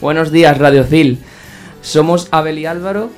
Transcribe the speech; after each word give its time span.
Buenos 0.00 0.30
días, 0.30 0.56
Radio 0.58 0.84
Cil. 0.84 1.18
Somos 1.80 2.28
Abel 2.30 2.60
y 2.60 2.66
Álvaro. 2.66 3.10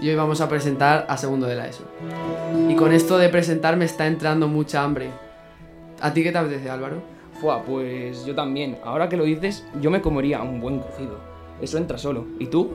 Y 0.00 0.08
hoy 0.08 0.16
vamos 0.16 0.40
a 0.40 0.48
presentar 0.48 1.06
a 1.08 1.16
segundo 1.16 1.46
de 1.46 1.54
la 1.54 1.68
ESO. 1.68 1.84
Y 2.68 2.74
con 2.74 2.92
esto 2.92 3.18
de 3.18 3.28
presentar 3.28 3.76
me 3.76 3.84
está 3.84 4.08
entrando 4.08 4.48
mucha 4.48 4.82
hambre. 4.82 5.10
¿A 6.00 6.12
ti 6.12 6.24
qué 6.24 6.32
te 6.32 6.38
apetece, 6.38 6.68
Álvaro? 6.70 6.96
Fua, 7.40 7.62
pues 7.62 8.26
yo 8.26 8.34
también. 8.34 8.78
Ahora 8.84 9.08
que 9.08 9.16
lo 9.16 9.22
dices, 9.22 9.64
yo 9.80 9.92
me 9.92 10.00
comería 10.00 10.42
un 10.42 10.60
buen 10.60 10.80
cocido. 10.80 11.20
Eso 11.60 11.78
entra 11.78 11.98
solo. 11.98 12.26
¿Y 12.40 12.46
tú? 12.46 12.72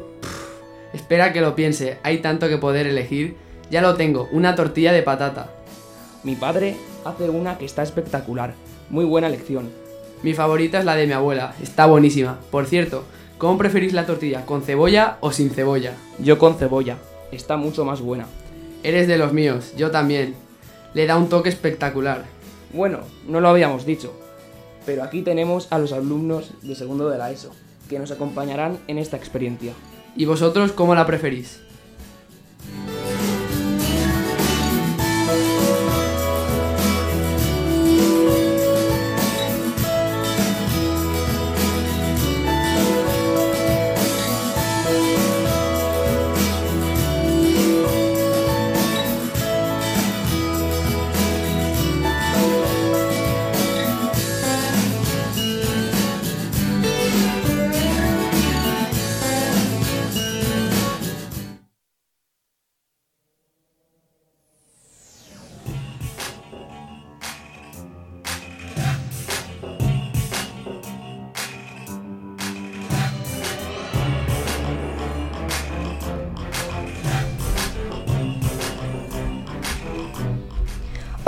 Espera 0.93 1.33
que 1.33 1.41
lo 1.41 1.53
piense, 1.53 1.97
hay 2.03 2.19
tanto 2.19 2.47
que 2.47 2.57
poder 2.57 2.87
elegir. 2.87 3.35
Ya 3.69 3.81
lo 3.81 3.95
tengo, 3.95 4.29
una 4.31 4.55
tortilla 4.55 4.93
de 4.93 5.03
patata. 5.03 5.49
Mi 6.23 6.35
padre 6.35 6.77
hace 7.03 7.29
una 7.29 7.57
que 7.57 7.65
está 7.65 7.83
espectacular. 7.83 8.53
Muy 8.89 9.03
buena 9.03 9.27
elección. 9.27 9.69
Mi 10.23 10.33
favorita 10.33 10.79
es 10.79 10.85
la 10.85 10.95
de 10.95 11.05
mi 11.05 11.13
abuela, 11.13 11.53
está 11.61 11.85
buenísima. 11.85 12.39
Por 12.49 12.65
cierto, 12.65 13.03
¿cómo 13.37 13.57
preferís 13.57 13.93
la 13.93 14.05
tortilla? 14.05 14.45
¿Con 14.45 14.63
cebolla 14.63 15.17
o 15.21 15.31
sin 15.31 15.51
cebolla? 15.51 15.93
Yo 16.19 16.39
con 16.39 16.55
cebolla. 16.55 16.97
Está 17.31 17.55
mucho 17.55 17.85
más 17.85 18.01
buena. 18.01 18.25
Eres 18.83 19.07
de 19.07 19.17
los 19.17 19.33
míos, 19.33 19.73
yo 19.77 19.91
también. 19.91 20.35
Le 20.93 21.05
da 21.05 21.17
un 21.17 21.29
toque 21.29 21.49
espectacular. 21.49 22.25
Bueno, 22.73 23.01
no 23.27 23.39
lo 23.41 23.49
habíamos 23.49 23.85
dicho, 23.85 24.13
pero 24.85 25.03
aquí 25.03 25.21
tenemos 25.21 25.71
a 25.71 25.77
los 25.77 25.93
alumnos 25.93 26.51
de 26.61 26.73
segundo 26.73 27.09
de 27.09 27.17
la 27.17 27.31
ESO, 27.31 27.51
que 27.89 27.99
nos 27.99 28.11
acompañarán 28.11 28.79
en 28.87 28.97
esta 28.97 29.17
experiencia. 29.17 29.73
¿Y 30.15 30.25
vosotros 30.25 30.71
cómo 30.71 30.95
la 30.95 31.05
preferís? 31.05 31.61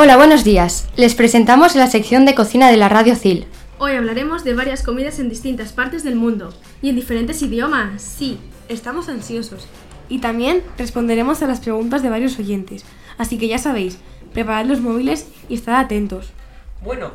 Hola, 0.01 0.15
buenos 0.15 0.45
días. 0.45 0.87
Les 0.95 1.13
presentamos 1.13 1.75
la 1.75 1.87
sección 1.87 2.23
de 2.23 2.33
cocina 2.33 2.71
de 2.71 2.77
la 2.77 2.87
Radio 2.87 3.17
CIL. 3.17 3.45
Hoy 3.79 3.97
hablaremos 3.97 4.45
de 4.45 4.53
varias 4.53 4.81
comidas 4.81 5.19
en 5.19 5.27
distintas 5.27 5.73
partes 5.73 6.05
del 6.05 6.15
mundo 6.15 6.53
y 6.81 6.87
en 6.87 6.95
diferentes 6.95 7.41
idiomas. 7.41 8.01
Sí, 8.01 8.39
estamos 8.69 9.09
ansiosos. 9.09 9.67
Y 10.07 10.19
también 10.19 10.63
responderemos 10.77 11.43
a 11.43 11.47
las 11.47 11.59
preguntas 11.59 12.01
de 12.01 12.09
varios 12.09 12.39
oyentes. 12.39 12.85
Así 13.17 13.37
que 13.37 13.49
ya 13.49 13.57
sabéis, 13.57 13.97
preparad 14.31 14.67
los 14.67 14.79
móviles 14.79 15.27
y 15.49 15.55
estad 15.55 15.75
atentos. 15.75 16.29
Bueno, 16.81 17.11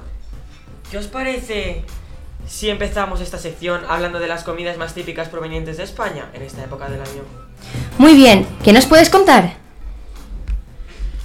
¿qué 0.90 0.98
os 0.98 1.06
parece 1.06 1.86
si 2.46 2.68
empezamos 2.68 3.22
esta 3.22 3.38
sección 3.38 3.80
hablando 3.88 4.18
de 4.18 4.28
las 4.28 4.44
comidas 4.44 4.76
más 4.76 4.92
típicas 4.92 5.30
provenientes 5.30 5.78
de 5.78 5.84
España 5.84 6.28
en 6.34 6.42
esta 6.42 6.62
época 6.62 6.90
del 6.90 7.00
año? 7.00 7.22
Muy 7.96 8.14
bien, 8.14 8.46
¿qué 8.62 8.74
nos 8.74 8.84
puedes 8.84 9.08
contar? 9.08 9.54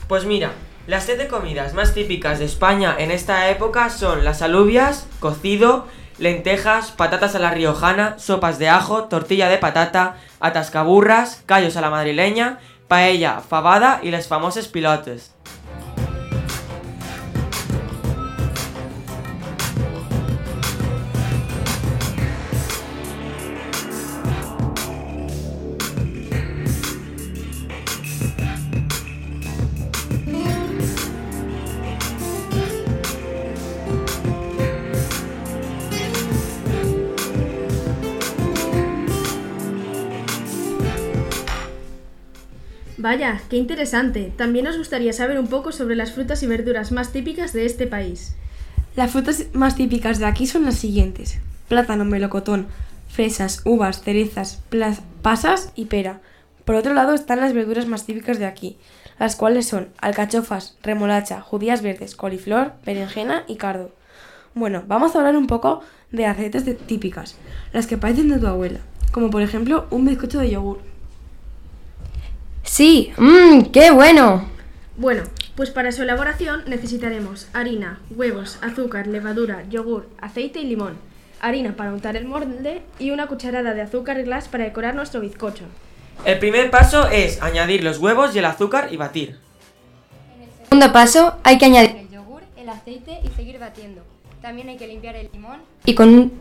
Pues 0.07 0.23
mira, 0.23 0.53
las 0.89 1.03
siete 1.03 1.27
comidas 1.27 1.75
más 1.75 1.93
típicas 1.93 2.39
de 2.39 2.45
España 2.45 2.95
en 2.97 3.11
esta 3.11 3.47
época 3.51 3.91
son 3.91 4.25
las 4.25 4.41
alubias, 4.41 5.05
cocido, 5.19 5.85
lentejas, 6.17 6.89
patatas 6.89 7.35
a 7.35 7.39
la 7.39 7.51
riojana, 7.51 8.17
sopas 8.17 8.57
de 8.57 8.69
ajo, 8.69 9.03
tortilla 9.03 9.49
de 9.49 9.59
patata, 9.59 10.17
atascaburras, 10.39 11.43
callos 11.45 11.77
a 11.77 11.81
la 11.81 11.91
madrileña, 11.91 12.57
paella, 12.87 13.41
fabada 13.47 13.99
y 14.01 14.09
las 14.09 14.27
famosas 14.27 14.67
pilotes. 14.67 15.35
Vaya, 43.01 43.39
qué 43.49 43.55
interesante. 43.55 44.33
También 44.35 44.65
nos 44.65 44.77
gustaría 44.77 45.13
saber 45.13 45.39
un 45.39 45.47
poco 45.47 45.71
sobre 45.71 45.95
las 45.95 46.11
frutas 46.11 46.43
y 46.43 46.47
verduras 46.47 46.91
más 46.91 47.13
típicas 47.13 47.53
de 47.53 47.65
este 47.65 47.87
país. 47.87 48.35
Las 48.97 49.11
frutas 49.11 49.45
más 49.53 49.77
típicas 49.77 50.19
de 50.19 50.25
aquí 50.25 50.45
son 50.45 50.65
las 50.65 50.75
siguientes. 50.75 51.39
Plátano, 51.69 52.03
melocotón, 52.03 52.67
fresas, 53.07 53.61
uvas, 53.63 54.01
cerezas, 54.01 54.61
pasas 55.21 55.71
y 55.75 55.85
pera. 55.85 56.19
Por 56.65 56.75
otro 56.75 56.93
lado 56.93 57.13
están 57.13 57.39
las 57.39 57.53
verduras 57.53 57.87
más 57.87 58.05
típicas 58.05 58.37
de 58.37 58.45
aquí, 58.45 58.75
las 59.17 59.37
cuales 59.37 59.65
son 59.65 59.87
alcachofas, 60.01 60.77
remolacha, 60.83 61.39
judías 61.39 61.81
verdes, 61.81 62.17
coliflor, 62.17 62.73
berenjena 62.85 63.45
y 63.47 63.55
cardo. 63.55 63.95
Bueno, 64.55 64.83
vamos 64.87 65.15
a 65.15 65.19
hablar 65.19 65.37
un 65.37 65.47
poco 65.47 65.79
de 66.11 66.27
recetas 66.33 66.65
típicas, 66.85 67.37
las 67.71 67.87
que 67.87 67.97
parecen 67.97 68.27
de 68.27 68.39
tu 68.39 68.47
abuela, 68.47 68.81
como 69.13 69.29
por 69.29 69.41
ejemplo 69.41 69.87
un 69.89 70.03
bizcocho 70.03 70.39
de 70.39 70.49
yogur. 70.49 70.88
Sí, 72.63 73.11
mmm, 73.17 73.63
qué 73.71 73.91
bueno. 73.91 74.47
Bueno, 74.97 75.23
pues 75.55 75.69
para 75.71 75.91
su 75.91 76.03
elaboración 76.03 76.63
necesitaremos 76.67 77.47
harina, 77.53 77.99
huevos, 78.11 78.59
azúcar, 78.61 79.07
levadura, 79.07 79.63
yogur, 79.69 80.09
aceite 80.19 80.59
y 80.59 80.65
limón. 80.65 80.97
Harina 81.41 81.75
para 81.75 81.93
untar 81.93 82.17
el 82.17 82.25
molde 82.25 82.81
y 82.99 83.11
una 83.11 83.27
cucharada 83.27 83.73
de 83.73 83.81
azúcar 83.81 84.21
glas 84.23 84.49
para 84.49 84.65
decorar 84.65 84.95
nuestro 84.95 85.21
bizcocho. 85.21 85.63
El 86.25 86.37
primer 86.39 86.69
paso 86.69 87.07
es 87.09 87.41
añadir 87.41 87.83
los 87.83 87.99
huevos 87.99 88.35
y 88.35 88.39
el 88.39 88.45
azúcar 88.45 88.89
y 88.91 88.97
batir. 88.97 89.37
En 90.37 90.41
el 90.43 90.49
segundo 90.65 90.91
paso 90.91 91.35
hay 91.43 91.57
que 91.57 91.65
añadir 91.65 91.95
el 91.95 92.09
yogur, 92.09 92.41
el 92.57 92.69
aceite 92.69 93.19
y 93.23 93.29
seguir 93.29 93.57
batiendo. 93.57 94.01
También 94.41 94.67
hay 94.67 94.77
que 94.77 94.87
limpiar 94.87 95.15
el 95.15 95.29
limón 95.31 95.59
y 95.85 95.95
con 95.95 96.09
un... 96.09 96.33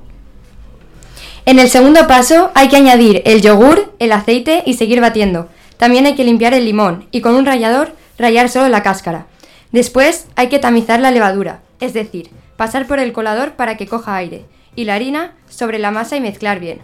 En 1.47 1.59
el 1.61 1.69
segundo 1.69 2.07
paso 2.07 2.51
hay 2.55 2.69
que 2.69 2.77
añadir 2.77 3.23
el 3.25 3.41
yogur, 3.41 3.93
el 4.01 4.13
aceite 4.13 4.65
y 4.67 4.75
seguir 4.75 5.01
batiendo. 5.01 5.49
También 5.79 6.07
hay 6.07 6.15
que 6.15 6.25
limpiar 6.25 6.53
el 6.55 6.65
limón 6.65 7.07
y 7.11 7.23
con 7.23 7.35
un 7.35 7.47
rallador 7.47 7.93
rallar 8.19 8.49
solo 8.49 8.69
la 8.69 8.83
cáscara. 8.83 9.27
Después 9.73 10.27
hay 10.37 10.49
que 10.49 10.59
tamizar 10.59 11.01
la 11.01 11.11
levadura, 11.11 11.63
es 11.81 11.95
decir, 11.95 12.31
pasar 12.57 12.87
por 12.87 12.99
el 12.99 13.13
colador 13.13 13.53
para 13.53 13.77
que 13.77 13.87
coja 13.87 14.17
aire, 14.17 14.45
y 14.75 14.85
la 14.85 14.95
harina 14.95 15.35
sobre 15.49 15.79
la 15.79 15.91
masa 15.91 16.17
y 16.17 16.21
mezclar 16.21 16.59
bien. 16.59 16.81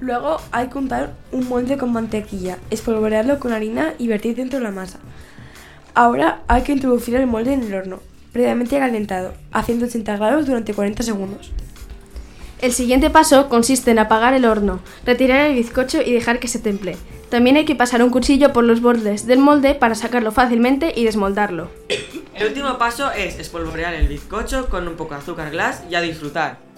Luego 0.00 0.40
hay 0.50 0.68
que 0.68 0.78
untar 0.78 1.12
un 1.30 1.48
molde 1.48 1.76
con 1.76 1.92
mantequilla, 1.92 2.56
espolvorearlo 2.70 3.38
con 3.38 3.52
harina 3.52 3.92
y 3.98 4.08
vertir 4.08 4.34
dentro 4.34 4.58
de 4.58 4.64
la 4.64 4.70
masa. 4.70 4.98
Ahora 5.94 6.40
hay 6.48 6.62
que 6.62 6.72
introducir 6.72 7.16
el 7.16 7.26
molde 7.26 7.52
en 7.52 7.64
el 7.64 7.74
horno, 7.74 8.00
previamente 8.32 8.78
calentado, 8.78 9.34
a 9.52 9.62
180 9.62 10.16
grados 10.16 10.46
durante 10.46 10.72
40 10.72 11.02
segundos. 11.02 11.52
El 12.62 12.72
siguiente 12.72 13.10
paso 13.10 13.48
consiste 13.48 13.90
en 13.90 13.98
apagar 13.98 14.34
el 14.34 14.44
horno, 14.44 14.80
retirar 15.04 15.46
el 15.46 15.54
bizcocho 15.54 16.00
y 16.02 16.12
dejar 16.12 16.40
que 16.40 16.48
se 16.48 16.58
temple. 16.58 16.96
También 17.28 17.56
hay 17.56 17.64
que 17.64 17.74
pasar 17.74 18.02
un 18.02 18.10
cuchillo 18.10 18.52
por 18.52 18.64
los 18.64 18.80
bordes 18.80 19.26
del 19.26 19.38
molde 19.38 19.74
para 19.74 19.94
sacarlo 19.94 20.32
fácilmente 20.32 20.92
y 20.96 21.04
desmoldarlo. 21.04 21.70
El 22.34 22.46
último 22.46 22.78
paso 22.78 23.10
es 23.12 23.38
espolvorear 23.38 23.94
el 23.94 24.08
bizcocho 24.08 24.68
con 24.68 24.88
un 24.88 24.96
poco 24.96 25.14
de 25.14 25.20
azúcar 25.20 25.50
glass 25.50 25.82
y 25.90 25.94
a 25.94 26.00
disfrutar. 26.00 26.69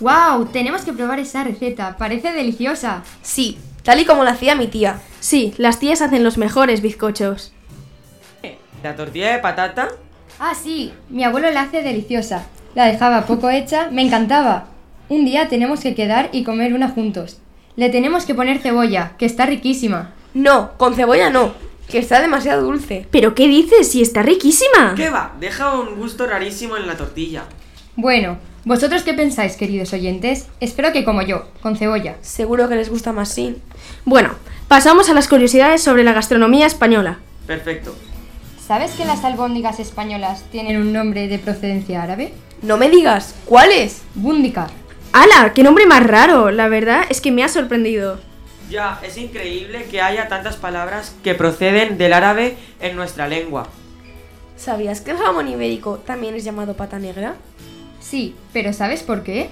¡Wow! 0.00 0.46
Tenemos 0.46 0.82
que 0.82 0.92
probar 0.92 1.18
esa 1.18 1.44
receta. 1.44 1.96
Parece 1.96 2.32
deliciosa. 2.32 3.02
Sí, 3.22 3.58
tal 3.82 4.00
y 4.00 4.04
como 4.04 4.24
la 4.24 4.32
hacía 4.32 4.54
mi 4.54 4.66
tía. 4.66 5.00
Sí, 5.20 5.54
las 5.56 5.78
tías 5.78 6.02
hacen 6.02 6.24
los 6.24 6.38
mejores 6.38 6.82
bizcochos. 6.82 7.52
¿La 8.82 8.94
tortilla 8.94 9.32
de 9.32 9.38
patata? 9.38 9.88
Ah, 10.38 10.54
sí, 10.54 10.92
mi 11.08 11.24
abuelo 11.24 11.50
la 11.50 11.62
hace 11.62 11.82
deliciosa. 11.82 12.46
La 12.74 12.84
dejaba 12.84 13.26
poco 13.26 13.50
hecha, 13.50 13.88
me 13.90 14.02
encantaba. 14.02 14.66
Un 15.08 15.24
día 15.24 15.48
tenemos 15.48 15.80
que 15.80 15.94
quedar 15.94 16.28
y 16.32 16.44
comer 16.44 16.74
una 16.74 16.90
juntos. 16.90 17.38
Le 17.74 17.88
tenemos 17.88 18.26
que 18.26 18.34
poner 18.34 18.58
cebolla, 18.58 19.14
que 19.18 19.26
está 19.26 19.46
riquísima. 19.46 20.12
No, 20.34 20.72
con 20.76 20.94
cebolla 20.94 21.30
no, 21.30 21.54
que 21.88 21.98
está 21.98 22.20
demasiado 22.20 22.62
dulce. 22.62 23.08
¿Pero 23.10 23.34
qué 23.34 23.48
dices? 23.48 23.90
Si 23.90 24.02
está 24.02 24.22
riquísima. 24.22 24.94
¿Qué 24.94 25.10
va? 25.10 25.34
Deja 25.40 25.72
un 25.72 25.96
gusto 25.96 26.26
rarísimo 26.26 26.76
en 26.76 26.86
la 26.86 26.96
tortilla. 26.96 27.44
Bueno, 27.96 28.38
¿vosotros 28.66 29.04
qué 29.04 29.14
pensáis, 29.14 29.56
queridos 29.56 29.94
oyentes? 29.94 30.48
Espero 30.60 30.92
que 30.92 31.04
como 31.04 31.22
yo, 31.22 31.46
con 31.62 31.76
cebolla. 31.76 32.16
Seguro 32.20 32.68
que 32.68 32.74
les 32.74 32.90
gusta 32.90 33.12
más 33.12 33.30
sin. 33.30 33.62
Bueno, 34.04 34.34
pasamos 34.68 35.08
a 35.08 35.14
las 35.14 35.28
curiosidades 35.28 35.82
sobre 35.82 36.04
la 36.04 36.12
gastronomía 36.12 36.66
española. 36.66 37.20
Perfecto. 37.46 37.94
¿Sabes 38.66 38.90
que 38.90 39.04
las 39.04 39.24
albóndigas 39.24 39.78
españolas 39.78 40.42
tienen 40.50 40.78
un 40.78 40.92
nombre 40.92 41.28
de 41.28 41.38
procedencia 41.38 42.02
árabe? 42.02 42.34
No 42.60 42.76
me 42.76 42.90
digas, 42.90 43.36
¿cuál 43.44 43.70
es? 43.70 44.02
Búndica. 44.14 44.66
¡Hala! 45.12 45.52
¡Qué 45.54 45.62
nombre 45.62 45.86
más 45.86 46.04
raro! 46.04 46.50
La 46.50 46.66
verdad 46.66 47.04
es 47.08 47.20
que 47.20 47.30
me 47.30 47.44
ha 47.44 47.48
sorprendido. 47.48 48.18
Ya, 48.68 48.98
es 49.04 49.16
increíble 49.16 49.86
que 49.88 50.02
haya 50.02 50.26
tantas 50.26 50.56
palabras 50.56 51.14
que 51.22 51.36
proceden 51.36 51.98
del 51.98 52.12
árabe 52.12 52.56
en 52.80 52.96
nuestra 52.96 53.28
lengua. 53.28 53.68
¿Sabías 54.56 55.00
que 55.00 55.12
el 55.12 55.18
jamón 55.18 55.46
ibérico 55.46 55.98
también 55.98 56.34
es 56.34 56.42
llamado 56.42 56.74
pata 56.74 56.98
negra? 56.98 57.36
Sí, 58.08 58.36
pero 58.52 58.72
¿sabes 58.72 59.02
por 59.02 59.24
qué? 59.24 59.48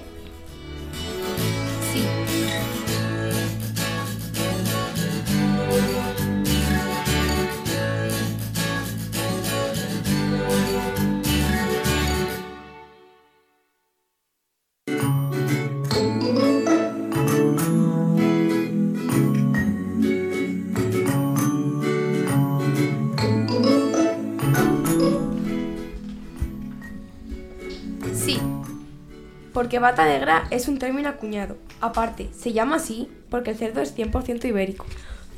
Porque 29.55 29.79
bata 29.79 30.05
negra 30.05 30.47
es 30.51 30.67
un 30.67 30.79
término 30.79 31.07
acuñado. 31.07 31.55
Aparte, 31.79 32.29
se 32.37 32.51
llama 32.51 32.75
así 32.75 33.09
porque 33.29 33.51
el 33.51 33.57
cerdo 33.57 33.81
es 33.81 33.95
100% 33.95 34.43
ibérico. 34.43 34.85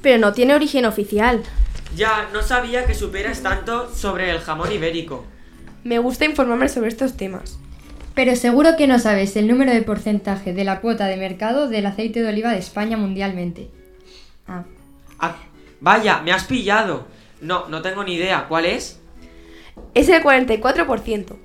Pero 0.02 0.18
no 0.18 0.34
tiene 0.34 0.56
origen 0.56 0.86
oficial. 0.86 1.44
Ya, 1.96 2.28
no 2.34 2.42
sabía 2.42 2.88
que 2.88 2.96
supieras 2.96 3.44
tanto 3.44 3.94
sobre 3.94 4.32
el 4.32 4.40
jamón 4.40 4.72
ibérico. 4.72 5.24
Me 5.84 6.00
gusta 6.00 6.26
informarme 6.26 6.68
sobre 6.68 6.90
estos 6.90 7.16
temas. 7.16 7.60
Pero 8.16 8.36
seguro 8.36 8.76
que 8.76 8.88
no 8.88 8.98
sabes 8.98 9.36
el 9.36 9.48
número 9.48 9.72
de 9.72 9.84
porcentaje 9.84 10.52
de 10.52 10.64
la 10.64 10.82
cuota 10.82 11.06
de 11.06 11.18
mercado 11.18 11.70
del 11.70 11.86
aceite 11.86 12.24
de 12.24 12.30
oliva 12.30 12.52
de 12.52 12.58
España 12.58 12.98
mundialmente. 12.98 13.70
Ah, 14.48 14.64
Ah, 15.20 15.36
vaya, 15.80 16.22
me 16.22 16.32
has 16.32 16.46
pillado. 16.46 17.06
No, 17.40 17.68
no 17.70 17.84
tengo 17.84 18.04
ni 18.04 18.16
idea. 18.16 18.48
¿Cuál 18.48 18.66
es? 18.66 19.00
Es 19.94 20.10
el 20.10 20.24
44%, 20.24 21.36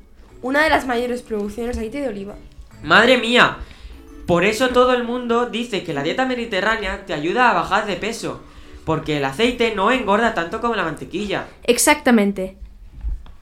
una 0.40 0.64
de 0.64 0.70
las 0.70 0.86
mayores 0.86 1.20
producciones 1.20 1.76
de 1.76 1.82
aceite 1.82 2.00
de 2.00 2.08
oliva. 2.08 2.34
Madre 2.82 3.18
mía. 3.18 3.58
Por 4.26 4.44
eso 4.44 4.68
todo 4.70 4.94
el 4.94 5.04
mundo 5.04 5.46
dice 5.46 5.84
que 5.84 5.94
la 5.94 6.02
dieta 6.02 6.26
mediterránea 6.26 7.04
te 7.06 7.14
ayuda 7.14 7.50
a 7.50 7.54
bajar 7.54 7.86
de 7.86 7.96
peso. 7.96 8.40
Porque 8.84 9.18
el 9.18 9.24
aceite 9.24 9.74
no 9.74 9.90
engorda 9.90 10.34
tanto 10.34 10.60
como 10.60 10.74
la 10.74 10.84
mantequilla. 10.84 11.46
Exactamente. 11.64 12.56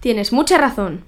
Tienes 0.00 0.32
mucha 0.32 0.58
razón. 0.58 1.04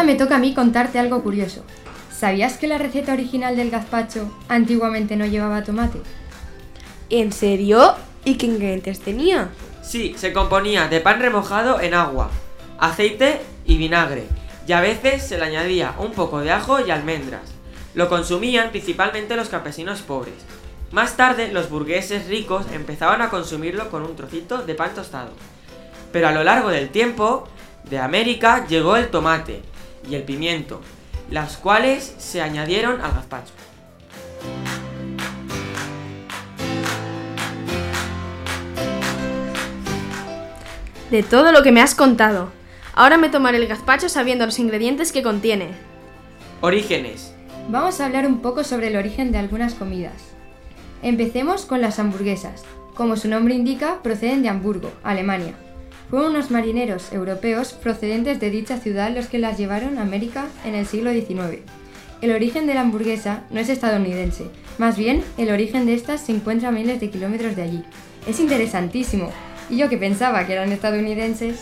Ahora 0.00 0.12
me 0.12 0.18
toca 0.18 0.36
a 0.36 0.38
mí 0.38 0.54
contarte 0.54 0.98
algo 0.98 1.22
curioso. 1.22 1.62
¿Sabías 2.10 2.56
que 2.56 2.66
la 2.66 2.78
receta 2.78 3.12
original 3.12 3.54
del 3.54 3.70
gazpacho 3.70 4.34
antiguamente 4.48 5.14
no 5.14 5.26
llevaba 5.26 5.62
tomate? 5.62 6.00
¿En 7.10 7.32
serio? 7.32 7.96
¿Y 8.24 8.36
qué 8.36 8.46
ingredientes 8.46 9.00
tenía? 9.00 9.50
Sí, 9.82 10.14
se 10.16 10.32
componía 10.32 10.88
de 10.88 11.02
pan 11.02 11.20
remojado 11.20 11.82
en 11.82 11.92
agua, 11.92 12.30
aceite 12.78 13.42
y 13.66 13.76
vinagre, 13.76 14.24
y 14.66 14.72
a 14.72 14.80
veces 14.80 15.22
se 15.22 15.36
le 15.36 15.44
añadía 15.44 15.94
un 15.98 16.12
poco 16.12 16.40
de 16.40 16.50
ajo 16.50 16.80
y 16.80 16.90
almendras. 16.90 17.52
Lo 17.92 18.08
consumían 18.08 18.70
principalmente 18.70 19.36
los 19.36 19.50
campesinos 19.50 20.00
pobres. 20.00 20.46
Más 20.92 21.18
tarde, 21.18 21.52
los 21.52 21.68
burgueses 21.68 22.26
ricos 22.26 22.64
empezaban 22.72 23.20
a 23.20 23.28
consumirlo 23.28 23.90
con 23.90 24.04
un 24.04 24.16
trocito 24.16 24.62
de 24.62 24.74
pan 24.74 24.94
tostado. 24.94 25.32
Pero 26.10 26.28
a 26.28 26.32
lo 26.32 26.42
largo 26.42 26.70
del 26.70 26.88
tiempo, 26.88 27.46
de 27.90 27.98
América 27.98 28.66
llegó 28.66 28.96
el 28.96 29.08
tomate 29.08 29.60
y 30.08 30.14
el 30.14 30.22
pimiento, 30.22 30.80
las 31.30 31.56
cuales 31.56 32.14
se 32.18 32.42
añadieron 32.42 33.00
al 33.00 33.12
gazpacho. 33.12 33.52
De 41.10 41.22
todo 41.22 41.50
lo 41.50 41.62
que 41.62 41.72
me 41.72 41.82
has 41.82 41.94
contado. 41.94 42.50
Ahora 42.94 43.16
me 43.16 43.28
tomaré 43.28 43.58
el 43.58 43.66
gazpacho 43.66 44.08
sabiendo 44.08 44.46
los 44.46 44.58
ingredientes 44.58 45.12
que 45.12 45.22
contiene. 45.22 45.68
Orígenes. 46.60 47.34
Vamos 47.68 48.00
a 48.00 48.06
hablar 48.06 48.26
un 48.26 48.40
poco 48.40 48.64
sobre 48.64 48.88
el 48.88 48.96
origen 48.96 49.32
de 49.32 49.38
algunas 49.38 49.74
comidas. 49.74 50.14
Empecemos 51.02 51.66
con 51.66 51.80
las 51.80 51.98
hamburguesas. 51.98 52.64
Como 52.94 53.16
su 53.16 53.28
nombre 53.28 53.54
indica, 53.54 54.02
proceden 54.02 54.42
de 54.42 54.50
Hamburgo, 54.50 54.92
Alemania. 55.02 55.54
Fueron 56.10 56.32
unos 56.32 56.50
marineros 56.50 57.12
europeos 57.12 57.72
procedentes 57.72 58.40
de 58.40 58.50
dicha 58.50 58.78
ciudad 58.78 59.14
los 59.14 59.28
que 59.28 59.38
las 59.38 59.56
llevaron 59.56 59.96
a 59.96 60.02
América 60.02 60.48
en 60.64 60.74
el 60.74 60.84
siglo 60.84 61.12
XIX. 61.12 61.60
El 62.20 62.32
origen 62.32 62.66
de 62.66 62.74
la 62.74 62.80
hamburguesa 62.80 63.44
no 63.50 63.60
es 63.60 63.68
estadounidense, 63.68 64.46
más 64.76 64.96
bien 64.96 65.22
el 65.38 65.50
origen 65.50 65.86
de 65.86 65.94
estas 65.94 66.22
se 66.22 66.32
encuentra 66.32 66.70
a 66.70 66.72
miles 66.72 67.00
de 67.00 67.10
kilómetros 67.10 67.54
de 67.54 67.62
allí. 67.62 67.84
Es 68.26 68.40
interesantísimo, 68.40 69.30
y 69.70 69.76
yo 69.76 69.88
que 69.88 69.98
pensaba 69.98 70.44
que 70.46 70.54
eran 70.54 70.72
estadounidenses. 70.72 71.60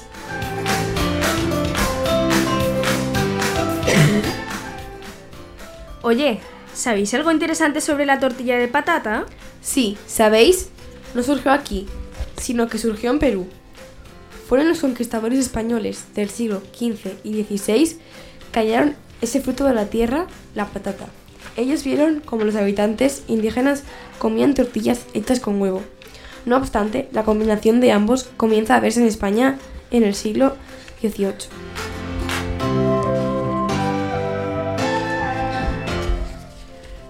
Oye, 6.03 6.41
¿sabéis 6.73 7.13
algo 7.13 7.31
interesante 7.31 7.83
sobre 7.83 8.07
la 8.07 8.19
tortilla 8.19 8.57
de 8.57 8.69
patata? 8.69 9.27
Sí, 9.61 9.99
¿sabéis? 10.07 10.71
No 11.15 11.23
surgió 11.23 11.53
aquí, 11.53 11.87
sino 12.39 12.69
que 12.69 12.79
surgió 12.79 13.11
en 13.11 13.19
Perú. 13.19 13.47
Fueron 14.49 14.69
los 14.71 14.81
conquistadores 14.81 15.39
españoles 15.39 16.07
del 16.15 16.31
siglo 16.31 16.63
XV 16.73 17.19
y 17.23 17.45
XVI 17.45 17.99
que 18.51 18.61
hallaron 18.61 18.97
ese 19.21 19.43
fruto 19.43 19.67
de 19.67 19.75
la 19.75 19.91
tierra, 19.91 20.27
la 20.55 20.65
patata. 20.65 21.05
Ellos 21.59 21.85
vieron 21.85 22.21
como 22.21 22.45
los 22.45 22.57
habitantes 22.57 23.25
indígenas 23.29 23.83
comían 24.19 24.55
tortillas 24.55 25.05
hechas 25.13 25.41
con 25.41 25.61
huevo. 25.61 25.83
No 26.47 26.57
obstante, 26.57 27.11
la 27.13 27.25
combinación 27.25 27.81
de 27.81 27.93
ambos 27.93 28.31
comienza 28.39 28.77
a 28.77 28.81
verse 28.81 29.01
en 29.01 29.07
España 29.07 29.59
en 29.91 30.03
el 30.03 30.15
siglo 30.15 30.57
XVIII. 31.03 31.35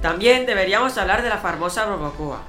También 0.03 0.45
deberíamos 0.45 0.99
hablar 0.99 1.23
de 1.23 1.29
la 1.29 1.39
famosa 1.39 1.85
barbacoa. 1.85 2.43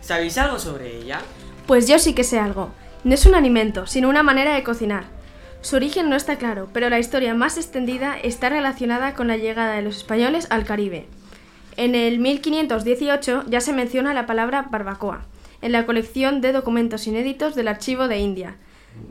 ¿Sabéis 0.00 0.38
algo 0.38 0.60
sobre 0.60 0.98
ella? 0.98 1.20
Pues 1.66 1.88
yo 1.88 1.98
sí 1.98 2.14
que 2.14 2.22
sé 2.22 2.38
algo. 2.38 2.70
No 3.06 3.14
es 3.14 3.24
un 3.24 3.36
alimento, 3.36 3.86
sino 3.86 4.08
una 4.08 4.24
manera 4.24 4.56
de 4.56 4.64
cocinar. 4.64 5.04
Su 5.60 5.76
origen 5.76 6.10
no 6.10 6.16
está 6.16 6.38
claro, 6.38 6.68
pero 6.72 6.90
la 6.90 6.98
historia 6.98 7.34
más 7.34 7.56
extendida 7.56 8.18
está 8.20 8.48
relacionada 8.48 9.14
con 9.14 9.28
la 9.28 9.36
llegada 9.36 9.74
de 9.74 9.82
los 9.82 9.98
españoles 9.98 10.48
al 10.50 10.64
Caribe. 10.64 11.06
En 11.76 11.94
el 11.94 12.18
1518 12.18 13.44
ya 13.46 13.60
se 13.60 13.72
menciona 13.72 14.12
la 14.12 14.26
palabra 14.26 14.66
barbacoa, 14.72 15.24
en 15.62 15.70
la 15.70 15.86
colección 15.86 16.40
de 16.40 16.50
documentos 16.50 17.06
inéditos 17.06 17.54
del 17.54 17.68
Archivo 17.68 18.08
de 18.08 18.18
India, 18.18 18.56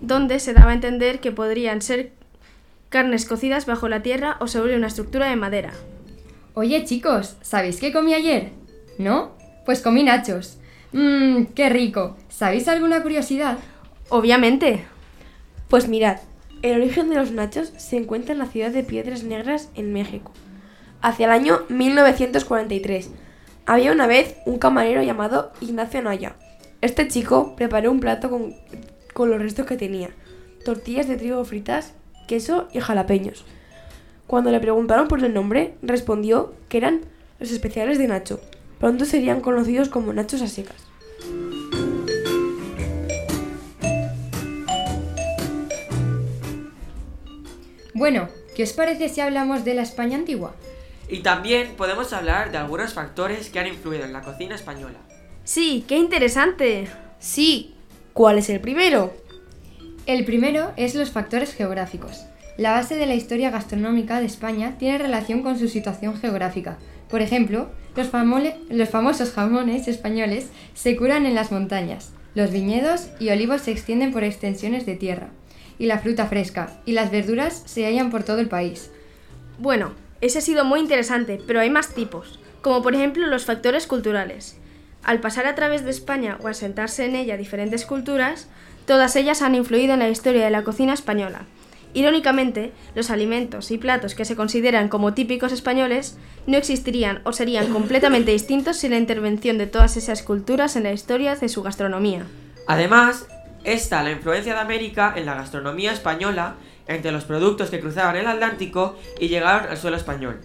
donde 0.01 0.41
se 0.41 0.53
daba 0.53 0.71
a 0.71 0.75
entender 0.75 1.21
que 1.21 1.31
podrían 1.31 1.81
ser 1.81 2.11
carnes 2.89 3.25
cocidas 3.25 3.65
bajo 3.65 3.87
la 3.87 4.03
tierra 4.03 4.35
o 4.41 4.49
sobre 4.49 4.75
una 4.75 4.87
estructura 4.87 5.29
de 5.29 5.37
madera. 5.37 5.71
Oye 6.53 6.83
chicos, 6.83 7.37
¿sabéis 7.41 7.79
qué 7.79 7.93
comí 7.93 8.13
ayer? 8.13 8.51
¿No? 8.97 9.37
Pues 9.65 9.79
comí 9.79 10.03
nachos. 10.03 10.57
Mmm, 10.91 11.45
qué 11.55 11.69
rico. 11.69 12.17
¿Sabéis 12.27 12.67
alguna 12.67 13.01
curiosidad? 13.01 13.57
Obviamente. 14.09 14.85
Pues 15.67 15.87
mirad, 15.87 16.19
el 16.61 16.79
origen 16.81 17.09
de 17.09 17.15
los 17.15 17.31
nachos 17.31 17.73
se 17.77 17.97
encuentra 17.97 18.33
en 18.33 18.39
la 18.39 18.45
ciudad 18.45 18.71
de 18.71 18.83
Piedras 18.83 19.23
Negras, 19.23 19.69
en 19.75 19.93
México. 19.93 20.31
Hacia 21.01 21.25
el 21.25 21.31
año 21.31 21.61
1943, 21.69 23.09
había 23.65 23.91
una 23.91 24.05
vez 24.05 24.37
un 24.45 24.59
camarero 24.59 25.01
llamado 25.01 25.51
Ignacio 25.59 26.01
Naya. 26.03 26.35
Este 26.81 27.07
chico 27.07 27.55
preparó 27.55 27.91
un 27.91 27.99
plato 27.99 28.29
con, 28.29 28.53
con 29.13 29.31
los 29.31 29.41
restos 29.41 29.65
que 29.65 29.75
tenía, 29.75 30.11
tortillas 30.63 31.07
de 31.07 31.17
trigo 31.17 31.43
fritas, 31.43 31.93
queso 32.27 32.67
y 32.73 32.79
jalapeños. 32.79 33.43
Cuando 34.27 34.51
le 34.51 34.59
preguntaron 34.59 35.07
por 35.07 35.23
el 35.23 35.33
nombre, 35.33 35.75
respondió 35.81 36.53
que 36.69 36.77
eran 36.77 37.01
los 37.39 37.51
especiales 37.51 37.97
de 37.97 38.07
Nacho. 38.07 38.39
Pronto 38.79 39.05
serían 39.05 39.41
conocidos 39.41 39.89
como 39.89 40.13
Nachos 40.13 40.41
a 40.43 40.47
secas. 40.47 40.84
Bueno, 47.95 48.27
¿qué 48.57 48.63
os 48.63 48.73
parece 48.73 49.07
si 49.07 49.21
hablamos 49.21 49.63
de 49.63 49.73
la 49.73 49.81
España 49.81 50.17
antigua? 50.17 50.53
Y 51.07 51.19
también 51.19 51.75
podemos 51.77 52.11
hablar 52.11 52.51
de 52.51 52.57
algunos 52.57 52.93
factores 52.93 53.49
que 53.49 53.57
han 53.57 53.67
influido 53.67 54.03
en 54.03 54.11
la 54.11 54.21
cocina 54.21 54.53
española. 54.53 54.97
Sí, 55.45 55.85
qué 55.87 55.97
interesante. 55.97 56.89
Sí, 57.19 57.73
¿cuál 58.11 58.37
es 58.37 58.49
el 58.49 58.59
primero? 58.59 59.13
El 60.07 60.25
primero 60.25 60.73
es 60.75 60.93
los 60.93 61.09
factores 61.09 61.53
geográficos. 61.53 62.25
La 62.57 62.71
base 62.71 62.97
de 62.97 63.05
la 63.05 63.15
historia 63.15 63.49
gastronómica 63.49 64.19
de 64.19 64.25
España 64.25 64.75
tiene 64.77 64.97
relación 64.97 65.41
con 65.41 65.57
su 65.57 65.69
situación 65.69 66.17
geográfica. 66.17 66.77
Por 67.09 67.21
ejemplo, 67.21 67.69
los, 67.95 68.09
los, 68.69 68.89
famosos 68.89 69.31
jamones 69.31 69.87
españoles 69.87 70.49
se 70.73 70.97
curan 70.97 71.25
en 71.25 71.35
las 71.35 71.53
montañas, 71.53 72.11
los 72.33 72.51
viñedos 72.51 73.07
y 73.21 73.29
olivos 73.29 73.61
se 73.61 73.71
extienden 73.71 74.11
por 74.11 74.25
extensiones 74.25 74.85
de 74.85 74.95
tierra, 74.95 75.29
y 75.77 75.85
la 75.85 75.99
fruta 75.99 76.27
fresca 76.27 76.71
y 76.85 76.93
las 76.93 77.11
verduras 77.11 77.63
se 77.65 77.85
hallan 77.85 78.11
por 78.11 78.23
todo 78.23 78.39
el 78.39 78.47
país. 78.47 78.91
Bueno, 79.57 79.93
ese 80.21 80.39
ha 80.39 80.41
sido 80.41 80.65
muy 80.65 80.79
interesante, 80.79 81.39
pero 81.45 81.59
hay 81.59 81.69
más 81.69 81.93
tipos, 81.93 82.39
como 82.61 82.81
por 82.81 82.95
ejemplo 82.95 83.27
los 83.27 83.45
factores 83.45 83.87
culturales. 83.87 84.57
Al 85.03 85.19
pasar 85.19 85.45
a 85.45 85.55
través 85.55 85.85
de 85.85 85.91
España 85.91 86.37
o 86.41 86.47
asentarse 86.47 87.05
en 87.05 87.15
ella 87.15 87.37
diferentes 87.37 87.85
culturas, 87.85 88.47
todas 88.87 89.15
ellas 89.15 89.41
han 89.41 89.55
influido 89.55 89.93
en 89.93 89.99
la 89.99 90.09
historia 90.09 90.43
de 90.43 90.49
la 90.49 90.63
cocina 90.63 90.93
española. 90.93 91.45
Irónicamente, 91.93 92.73
los 92.93 93.09
alimentos 93.09 93.71
y 93.71 93.77
platos 93.77 94.15
que 94.15 94.25
se 94.25 94.35
consideran 94.35 94.89
como 94.89 95.13
típicos 95.13 95.53
españoles 95.53 96.17
no 96.45 96.57
existirían 96.57 97.21
o 97.23 97.31
serían 97.31 97.71
completamente 97.71 98.31
distintos 98.31 98.77
sin 98.77 98.91
la 98.91 98.97
intervención 98.97 99.57
de 99.57 99.67
todas 99.67 99.95
esas 99.95 100.21
culturas 100.21 100.75
en 100.75 100.83
la 100.83 100.91
historia 100.91 101.35
de 101.35 101.47
su 101.47 101.63
gastronomía. 101.63 102.25
Además, 102.67 103.27
está 103.65 104.03
la 104.03 104.11
influencia 104.11 104.53
de 104.53 104.59
América 104.59 105.13
en 105.15 105.25
la 105.25 105.35
gastronomía 105.35 105.91
española 105.91 106.55
entre 106.87 107.11
los 107.11 107.25
productos 107.25 107.69
que 107.69 107.79
cruzaban 107.79 108.15
el 108.15 108.27
Atlántico 108.27 108.95
y 109.19 109.27
llegaron 109.27 109.69
al 109.69 109.77
suelo 109.77 109.97
español. 109.97 110.39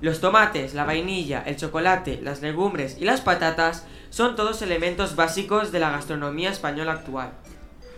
Los 0.00 0.20
tomates, 0.20 0.72
la 0.72 0.84
vainilla, 0.84 1.42
el 1.44 1.56
chocolate, 1.56 2.20
las 2.22 2.40
legumbres 2.40 2.96
y 2.98 3.04
las 3.04 3.20
patatas 3.20 3.84
son 4.08 4.34
todos 4.34 4.62
elementos 4.62 5.14
básicos 5.14 5.72
de 5.72 5.80
la 5.80 5.90
gastronomía 5.90 6.50
española 6.50 6.92
actual. 6.92 7.32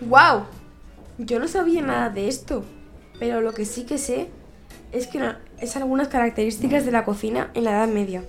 ¡Wow! 0.01 0.47
Yo 1.19 1.39
no 1.39 1.47
sabía 1.47 1.83
nada 1.83 2.11
de 2.11 2.27
esto, 2.27 2.65
pero 3.21 3.41
lo 3.41 3.53
que 3.53 3.65
sí 3.65 3.85
que 3.85 3.99
sé 3.99 4.31
es 4.91 5.07
que 5.07 5.35
es 5.61 5.77
algunas 5.77 6.09
características 6.09 6.85
de 6.85 6.93
la 6.93 7.05
cocina 7.05 7.51
en 7.55 7.65
la 7.65 7.71
Edad 7.73 7.89
Media. 7.89 8.25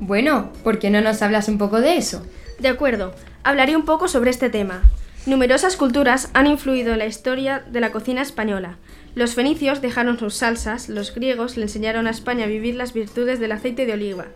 Bueno, 0.00 0.50
¿por 0.62 0.78
qué 0.78 0.90
no 0.90 1.00
nos 1.00 1.20
hablas 1.22 1.48
un 1.48 1.58
poco 1.58 1.80
de 1.80 1.96
eso? 1.96 2.24
De 2.58 2.68
acuerdo, 2.68 3.12
hablaré 3.42 3.76
un 3.76 3.84
poco 3.84 4.08
sobre 4.08 4.30
este 4.30 4.48
tema. 4.48 4.82
Numerosas 5.26 5.76
culturas 5.76 6.28
han 6.34 6.46
influido 6.46 6.92
en 6.92 6.98
la 6.98 7.06
historia 7.06 7.64
de 7.66 7.80
la 7.80 7.92
cocina 7.92 8.20
española. 8.20 8.76
Los 9.14 9.34
fenicios 9.34 9.80
dejaron 9.80 10.18
sus 10.18 10.34
salsas, 10.34 10.90
los 10.90 11.14
griegos 11.14 11.56
le 11.56 11.62
enseñaron 11.62 12.06
a 12.06 12.10
España 12.10 12.44
a 12.44 12.48
vivir 12.48 12.74
las 12.74 12.92
virtudes 12.92 13.40
del 13.40 13.52
aceite 13.52 13.86
de 13.86 13.94
oliva, 13.94 14.26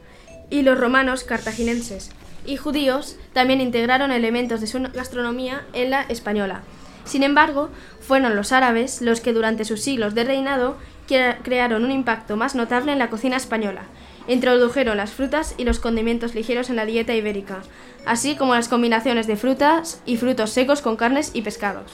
y 0.49 0.62
los 0.62 0.80
romanos 0.80 1.25
cartaginenses 1.25 2.11
y 2.47 2.57
judíos 2.57 3.16
también 3.35 3.61
integraron 3.61 4.12
elementos 4.12 4.62
de 4.62 4.66
su 4.66 4.80
gastronomía 4.80 5.66
en 5.75 5.90
la 5.90 6.02
española. 6.02 6.62
Sin 7.04 7.23
embargo, 7.23 7.68
fueron 8.00 8.35
los 8.35 8.52
árabes 8.52 9.02
los 9.02 9.21
que 9.21 9.35
durante 9.35 9.66
sus 9.66 9.83
siglos 9.83 10.14
de 10.14 10.25
reinado 10.25 10.78
crearon 11.07 11.85
un 11.85 11.90
impacto 11.90 12.37
más 12.37 12.54
notable 12.54 12.92
en 12.92 12.99
la 12.99 13.11
cocina 13.11 13.37
española. 13.37 13.83
Introdujeron 14.26 14.99
las 14.99 15.12
frutas 15.12 15.54
y 15.57 15.64
los 15.64 15.80
condimentos 15.80 16.35
ligeros 16.35 16.68
en 16.68 16.76
la 16.76 16.85
dieta 16.85 17.14
ibérica, 17.14 17.62
así 18.09 18.37
como 18.37 18.55
las 18.55 18.69
combinaciones 18.69 19.27
de 19.27 19.37
frutas 19.37 20.00
y 20.07 20.17
frutos 20.17 20.50
secos 20.50 20.81
con 20.81 20.97
carnes 20.97 21.31
y 21.35 21.43
pescados. 21.43 21.93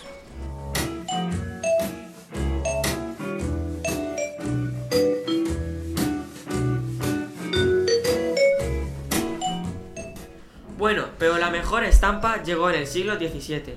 Bueno, 10.78 11.06
pero 11.18 11.38
la 11.38 11.50
mejor 11.50 11.82
estampa 11.82 12.44
llegó 12.44 12.70
en 12.70 12.76
el 12.76 12.86
siglo 12.86 13.16
XVII. 13.16 13.74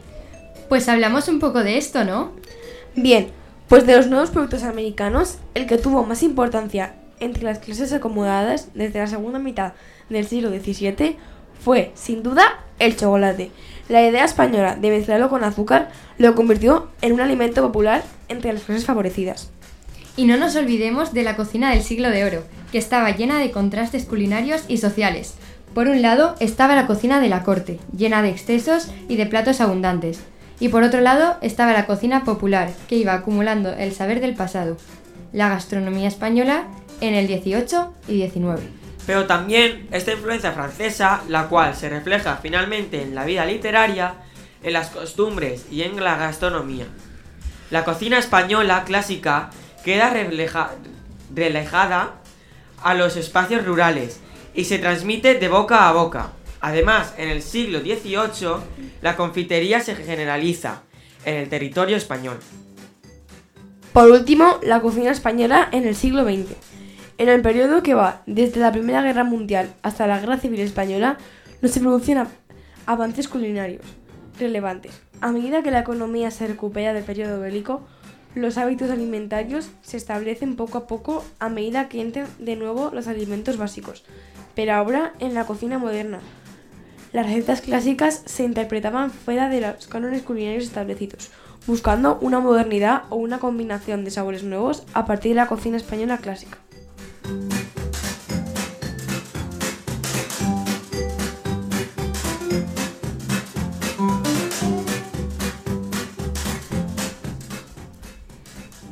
Pues 0.69 0.87
hablamos 0.89 1.27
un 1.29 1.39
poco 1.39 1.63
de 1.63 1.79
esto, 1.79 2.03
¿no? 2.03 2.33
Bien, 2.95 3.31
pues 3.67 3.87
de 3.87 3.95
los 3.95 4.07
nuevos 4.07 4.29
productos 4.29 4.61
americanos, 4.61 5.39
el 5.55 5.65
que 5.65 5.79
tuvo 5.79 6.03
más 6.03 6.21
importancia 6.21 6.93
entre 7.19 7.41
las 7.43 7.57
clases 7.57 7.93
acomodadas 7.93 8.69
desde 8.75 8.99
la 8.99 9.07
segunda 9.07 9.39
mitad 9.39 9.73
del 10.09 10.27
siglo 10.27 10.49
XVII 10.49 11.17
fue, 11.59 11.91
sin 11.95 12.23
duda, 12.23 12.63
el 12.79 12.95
chocolate. 12.95 13.51
La 13.89 14.05
idea 14.05 14.25
española 14.25 14.75
de 14.75 14.89
mezclarlo 14.89 15.29
con 15.29 15.43
azúcar 15.43 15.89
lo 16.17 16.35
convirtió 16.35 16.89
en 17.01 17.13
un 17.13 17.21
alimento 17.21 17.61
popular 17.61 18.03
entre 18.27 18.51
las 18.51 18.63
clases 18.63 18.85
favorecidas. 18.85 19.49
Y 20.17 20.25
no 20.25 20.35
nos 20.37 20.55
olvidemos 20.55 21.13
de 21.13 21.23
la 21.23 21.35
cocina 21.35 21.71
del 21.71 21.83
siglo 21.83 22.09
de 22.09 22.25
oro, 22.25 22.43
que 22.71 22.79
estaba 22.79 23.11
llena 23.11 23.39
de 23.39 23.51
contrastes 23.51 24.05
culinarios 24.05 24.63
y 24.67 24.77
sociales. 24.77 25.35
Por 25.73 25.87
un 25.87 26.01
lado 26.01 26.35
estaba 26.39 26.75
la 26.75 26.87
cocina 26.87 27.19
de 27.19 27.29
la 27.29 27.43
corte, 27.43 27.79
llena 27.95 28.21
de 28.21 28.29
excesos 28.29 28.89
y 29.07 29.15
de 29.15 29.27
platos 29.27 29.61
abundantes. 29.61 30.19
Y 30.59 30.69
por 30.69 30.83
otro 30.83 31.01
lado 31.01 31.37
estaba 31.41 31.71
la 31.71 31.85
cocina 31.85 32.23
popular, 32.23 32.71
que 32.89 32.95
iba 32.95 33.13
acumulando 33.13 33.71
el 33.73 33.93
saber 33.93 34.19
del 34.19 34.33
pasado, 34.33 34.77
la 35.31 35.49
gastronomía 35.49 36.07
española 36.07 36.67
en 36.99 37.13
el 37.13 37.27
18 37.27 37.93
y 38.07 38.13
19. 38.15 38.86
Pero 39.07 39.25
también 39.25 39.87
esta 39.91 40.11
influencia 40.11 40.51
francesa, 40.51 41.23
la 41.29 41.47
cual 41.47 41.75
se 41.75 41.89
refleja 41.89 42.37
finalmente 42.41 43.01
en 43.01 43.15
la 43.15 43.25
vida 43.25 43.45
literaria, 43.45 44.15
en 44.61 44.73
las 44.73 44.89
costumbres 44.89 45.65
y 45.71 45.83
en 45.83 46.03
la 46.03 46.17
gastronomía. 46.17 46.85
La 47.71 47.85
cocina 47.85 48.19
española 48.19 48.83
clásica 48.85 49.49
queda 49.83 50.13
relajada 51.33 52.15
a 52.83 52.93
los 52.93 53.15
espacios 53.15 53.65
rurales 53.65 54.19
y 54.53 54.65
se 54.65 54.77
transmite 54.77 55.35
de 55.35 55.47
boca 55.47 55.87
a 55.87 55.93
boca. 55.93 56.31
Además, 56.59 57.13
en 57.17 57.29
el 57.29 57.41
siglo 57.41 57.79
XVIII, 57.79 58.57
la 59.01 59.15
confitería 59.15 59.79
se 59.79 59.95
generaliza 59.95 60.81
en 61.23 61.35
el 61.35 61.47
territorio 61.47 61.95
español. 61.95 62.39
Por 63.93 64.11
último, 64.11 64.59
la 64.63 64.81
cocina 64.81 65.11
española 65.11 65.69
en 65.71 65.87
el 65.87 65.95
siglo 65.95 66.25
XX. 66.25 66.76
En 67.19 67.29
el 67.29 67.41
periodo 67.41 67.81
que 67.81 67.95
va 67.95 68.21
desde 68.27 68.59
la 68.59 68.71
Primera 68.71 69.01
Guerra 69.01 69.23
Mundial 69.23 69.73
hasta 69.81 70.05
la 70.05 70.19
Guerra 70.19 70.37
Civil 70.37 70.59
Española, 70.59 71.17
no 71.63 71.67
se 71.67 71.79
producen 71.79 72.27
avances 72.85 73.27
culinarios 73.27 73.83
relevantes. 74.39 75.01
A 75.19 75.31
medida 75.31 75.63
que 75.63 75.71
la 75.71 75.79
economía 75.79 76.29
se 76.29 76.45
recupera 76.45 76.93
del 76.93 77.03
periodo 77.03 77.39
bélico, 77.39 77.81
los 78.35 78.59
hábitos 78.59 78.91
alimentarios 78.91 79.71
se 79.81 79.97
establecen 79.97 80.55
poco 80.55 80.77
a 80.77 80.85
poco 80.85 81.25
a 81.39 81.49
medida 81.49 81.89
que 81.89 82.01
entran 82.01 82.27
de 82.37 82.55
nuevo 82.55 82.91
los 82.93 83.07
alimentos 83.07 83.57
básicos, 83.57 84.05
pero 84.53 84.73
ahora 84.73 85.13
en 85.17 85.33
la 85.33 85.45
cocina 85.45 85.79
moderna. 85.79 86.19
Las 87.13 87.25
recetas 87.25 87.61
clásicas 87.61 88.21
se 88.25 88.43
interpretaban 88.43 89.09
fuera 89.09 89.49
de 89.49 89.61
los 89.61 89.87
cánones 89.87 90.21
culinarios 90.21 90.65
establecidos, 90.65 91.31
buscando 91.65 92.19
una 92.21 92.39
modernidad 92.39 93.05
o 93.09 93.15
una 93.15 93.39
combinación 93.39 94.03
de 94.03 94.11
sabores 94.11 94.43
nuevos 94.43 94.83
a 94.93 95.07
partir 95.07 95.31
de 95.31 95.37
la 95.37 95.47
cocina 95.47 95.77
española 95.77 96.19
clásica. 96.19 96.59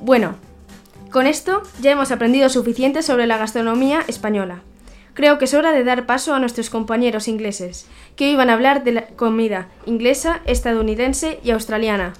Bueno, 0.05 0.35
con 1.11 1.25
esto 1.25 1.63
ya 1.81 1.91
hemos 1.91 2.11
aprendido 2.11 2.47
suficiente 2.49 3.01
sobre 3.01 3.25
la 3.25 3.37
gastronomía 3.37 4.01
española. 4.07 4.61
Creo 5.15 5.39
que 5.39 5.45
es 5.45 5.53
hora 5.55 5.71
de 5.71 5.83
dar 5.83 6.05
paso 6.05 6.35
a 6.35 6.39
nuestros 6.39 6.69
compañeros 6.69 7.27
ingleses, 7.27 7.87
que 8.15 8.29
hoy 8.29 8.35
van 8.35 8.51
a 8.51 8.53
hablar 8.53 8.83
de 8.83 8.91
la 8.91 9.07
comida 9.07 9.67
inglesa, 9.85 10.41
estadounidense 10.45 11.39
y 11.43 11.51
australiana. 11.51 12.13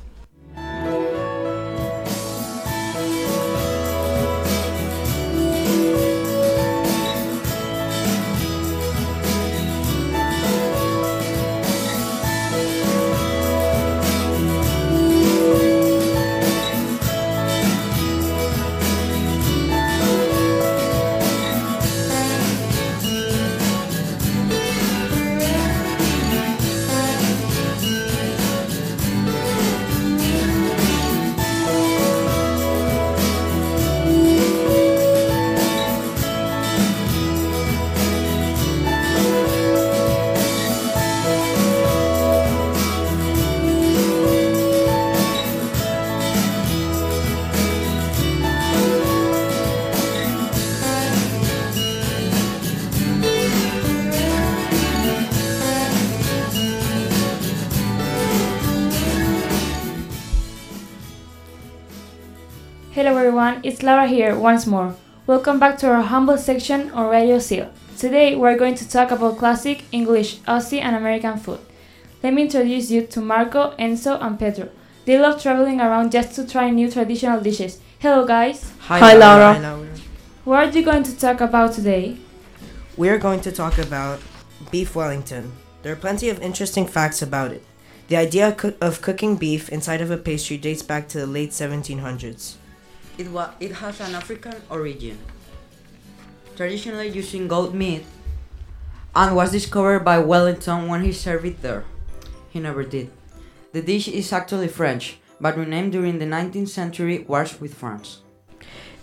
It's 63.75 63.83
Laura 63.83 64.07
here 64.07 64.39
once 64.39 64.65
more. 64.65 64.95
Welcome 65.27 65.59
back 65.59 65.77
to 65.79 65.89
our 65.89 66.01
humble 66.01 66.37
section 66.37 66.91
on 66.91 67.09
Radio 67.09 67.39
Seal. 67.39 67.69
Today 67.97 68.33
we're 68.33 68.57
going 68.57 68.75
to 68.75 68.87
talk 68.87 69.11
about 69.11 69.37
classic 69.37 69.83
English, 69.91 70.37
Aussie, 70.47 70.79
and 70.79 70.95
American 70.95 71.37
food. 71.37 71.59
Let 72.23 72.33
me 72.33 72.43
introduce 72.43 72.89
you 72.89 73.05
to 73.07 73.19
Marco, 73.19 73.75
Enzo, 73.77 74.17
and 74.21 74.39
Pedro. 74.39 74.69
They 75.03 75.19
love 75.19 75.41
traveling 75.41 75.81
around 75.81 76.13
just 76.13 76.35
to 76.35 76.47
try 76.47 76.69
new 76.69 76.89
traditional 76.89 77.41
dishes. 77.41 77.81
Hello 77.99 78.25
guys! 78.25 78.71
Hi, 78.79 79.13
Laura. 79.13 79.55
Hi, 79.55 79.59
Laura. 79.59 79.89
What 80.45 80.69
are 80.69 80.79
you 80.79 80.85
going 80.85 81.03
to 81.03 81.19
talk 81.19 81.41
about 81.41 81.73
today? 81.73 82.15
We're 82.95 83.17
going 83.17 83.41
to 83.41 83.51
talk 83.51 83.77
about 83.77 84.21
beef 84.71 84.95
Wellington. 84.95 85.51
There 85.83 85.91
are 85.91 85.97
plenty 85.97 86.29
of 86.29 86.41
interesting 86.41 86.87
facts 86.87 87.21
about 87.21 87.51
it. 87.51 87.65
The 88.07 88.15
idea 88.15 88.55
of 88.79 89.01
cooking 89.01 89.35
beef 89.35 89.67
inside 89.67 89.99
of 89.99 90.11
a 90.11 90.17
pastry 90.17 90.55
dates 90.55 90.81
back 90.81 91.09
to 91.09 91.17
the 91.17 91.27
late 91.27 91.49
1700s. 91.49 92.55
It, 93.17 93.31
wa- 93.31 93.51
it 93.59 93.71
has 93.71 94.01
an 94.01 94.13
African 94.13 94.55
origin, 94.69 95.17
traditionally 96.55 97.07
using 97.09 97.47
goat 97.47 97.73
meat, 97.73 98.03
and 99.15 99.35
was 99.35 99.51
discovered 99.51 100.01
by 100.01 100.19
Wellington 100.19 100.89
when 100.89 101.03
he 101.03 101.13
served 101.13 101.45
it 101.45 101.61
there. 101.61 101.85
He 102.49 102.59
never 102.59 102.83
did. 102.83 103.09
The 103.71 103.81
dish 103.81 104.09
is 104.09 104.33
actually 104.33 104.67
French, 104.67 105.17
but 105.39 105.57
renamed 105.57 105.93
during 105.93 106.19
the 106.19 106.25
19th 106.25 106.69
century 106.69 107.19
wars 107.19 107.59
with 107.61 107.73
France. 107.73 108.21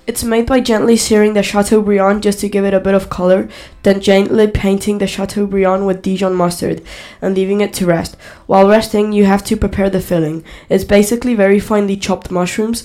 It's 0.04 0.24
made 0.24 0.46
by 0.46 0.58
gently 0.58 0.96
searing 0.96 1.34
the 1.34 1.44
Chateaubriand 1.44 2.24
just 2.24 2.40
to 2.40 2.48
give 2.48 2.64
it 2.64 2.74
a 2.74 2.80
bit 2.80 2.94
of 2.94 3.08
color, 3.08 3.48
then 3.84 4.00
gently 4.00 4.48
painting 4.48 4.98
the 4.98 5.06
Chateaubriand 5.06 5.86
with 5.86 6.02
Dijon 6.02 6.34
mustard 6.34 6.82
and 7.20 7.36
leaving 7.36 7.60
it 7.60 7.72
to 7.74 7.86
rest. 7.86 8.16
While 8.46 8.66
resting, 8.66 9.12
you 9.12 9.26
have 9.26 9.44
to 9.44 9.56
prepare 9.56 9.88
the 9.88 10.00
filling. 10.00 10.42
It's 10.68 10.82
basically 10.82 11.36
very 11.36 11.60
finely 11.60 11.96
chopped 11.96 12.32
mushrooms 12.32 12.82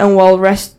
and 0.00 0.16
while 0.16 0.38
rest 0.38 0.76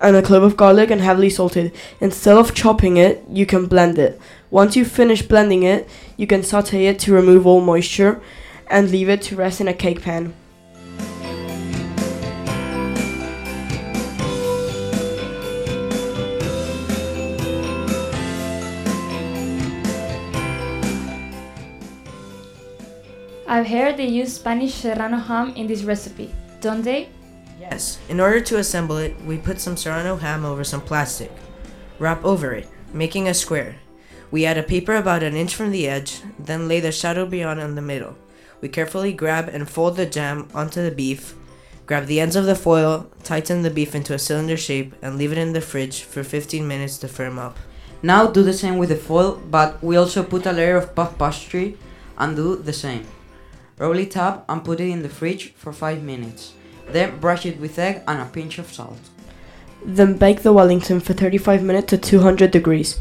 and 0.00 0.16
a 0.16 0.22
clove 0.22 0.42
of 0.42 0.56
garlic 0.56 0.90
and 0.90 1.00
heavily 1.00 1.30
salted. 1.30 1.72
Instead 2.00 2.36
of 2.36 2.54
chopping 2.54 2.96
it, 2.96 3.22
you 3.28 3.44
can 3.44 3.66
blend 3.66 3.98
it. 3.98 4.18
Once 4.50 4.76
you 4.76 4.84
finish 4.84 5.22
blending 5.22 5.62
it, 5.62 5.88
you 6.16 6.26
can 6.26 6.42
saute 6.42 6.86
it 6.86 6.98
to 6.98 7.12
remove 7.12 7.46
all 7.46 7.60
moisture 7.60 8.20
and 8.68 8.90
leave 8.90 9.08
it 9.08 9.20
to 9.22 9.36
rest 9.36 9.60
in 9.60 9.68
a 9.68 9.74
cake 9.74 10.02
pan. 10.02 10.34
I've 23.48 23.66
heard 23.68 23.96
they 23.96 24.08
use 24.08 24.34
Spanish 24.34 24.74
serrano 24.74 25.18
ham 25.18 25.54
in 25.56 25.66
this 25.66 25.82
recipe, 25.84 26.34
don't 26.60 26.82
they? 26.82 27.08
Yes, 27.70 27.98
in 28.08 28.20
order 28.20 28.40
to 28.40 28.58
assemble 28.58 28.96
it, 28.98 29.20
we 29.22 29.38
put 29.38 29.60
some 29.60 29.76
serrano 29.76 30.16
ham 30.16 30.44
over 30.44 30.62
some 30.62 30.80
plastic. 30.80 31.32
Wrap 31.98 32.24
over 32.24 32.52
it, 32.52 32.68
making 32.92 33.26
a 33.26 33.34
square. 33.34 33.76
We 34.30 34.46
add 34.46 34.56
a 34.56 34.62
paper 34.62 34.94
about 34.94 35.24
an 35.24 35.34
inch 35.34 35.54
from 35.54 35.72
the 35.72 35.88
edge, 35.88 36.20
then 36.38 36.68
lay 36.68 36.78
the 36.78 36.92
Chateaubriand 36.92 37.60
in 37.60 37.74
the 37.74 37.82
middle. 37.82 38.16
We 38.60 38.68
carefully 38.68 39.12
grab 39.12 39.48
and 39.48 39.68
fold 39.68 39.96
the 39.96 40.06
jam 40.06 40.48
onto 40.54 40.80
the 40.80 40.92
beef, 40.92 41.34
grab 41.86 42.06
the 42.06 42.20
ends 42.20 42.36
of 42.36 42.46
the 42.46 42.54
foil, 42.54 43.10
tighten 43.24 43.62
the 43.62 43.70
beef 43.70 43.96
into 43.96 44.14
a 44.14 44.18
cylinder 44.18 44.56
shape, 44.56 44.94
and 45.02 45.18
leave 45.18 45.32
it 45.32 45.38
in 45.38 45.52
the 45.52 45.60
fridge 45.60 46.02
for 46.02 46.22
15 46.22 46.66
minutes 46.66 46.98
to 46.98 47.08
firm 47.08 47.36
up. 47.36 47.58
Now 48.00 48.28
do 48.28 48.44
the 48.44 48.52
same 48.52 48.78
with 48.78 48.90
the 48.90 48.96
foil, 48.96 49.42
but 49.50 49.82
we 49.82 49.96
also 49.96 50.22
put 50.22 50.46
a 50.46 50.52
layer 50.52 50.76
of 50.76 50.94
puff 50.94 51.18
pastry 51.18 51.76
and 52.16 52.36
do 52.36 52.54
the 52.56 52.72
same. 52.72 53.06
Roll 53.76 53.98
it 53.98 54.16
up 54.16 54.44
and 54.48 54.64
put 54.64 54.78
it 54.78 54.88
in 54.88 55.02
the 55.02 55.08
fridge 55.08 55.52
for 55.54 55.72
5 55.72 56.02
minutes. 56.02 56.52
Then 56.88 57.18
brush 57.18 57.44
it 57.46 57.60
with 57.60 57.78
egg 57.78 58.02
and 58.06 58.20
a 58.20 58.26
pinch 58.26 58.58
of 58.58 58.72
salt. 58.72 58.98
Then 59.84 60.16
bake 60.16 60.42
the 60.42 60.52
Wellington 60.52 61.00
for 61.00 61.12
35 61.12 61.62
minutes 61.62 61.88
to 61.88 61.98
200 61.98 62.50
degrees, 62.50 62.98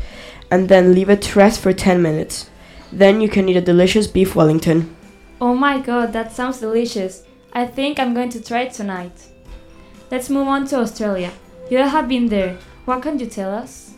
and 0.51 0.69
then 0.69 0.93
leave 0.93 1.09
it 1.09 1.21
to 1.23 1.39
rest 1.39 1.59
for 1.59 1.73
10 1.73 2.01
minutes. 2.01 2.49
Then 2.91 3.21
you 3.21 3.29
can 3.29 3.49
eat 3.49 3.57
a 3.57 3.61
delicious 3.61 4.07
beef 4.07 4.35
Wellington. 4.35 4.95
Oh 5.41 5.55
my 5.55 5.79
god, 5.79 6.13
that 6.13 6.31
sounds 6.31 6.59
delicious. 6.59 7.23
I 7.53 7.65
think 7.65 7.99
I'm 7.99 8.13
going 8.13 8.29
to 8.29 8.43
try 8.43 8.61
it 8.61 8.73
tonight. 8.73 9.27
Let's 10.11 10.29
move 10.29 10.47
on 10.47 10.67
to 10.67 10.77
Australia. 10.77 11.31
You 11.69 11.79
have 11.79 12.07
been 12.07 12.27
there. 12.27 12.57
What 12.85 13.01
can 13.01 13.17
you 13.19 13.25
tell 13.25 13.53
us? 13.53 13.93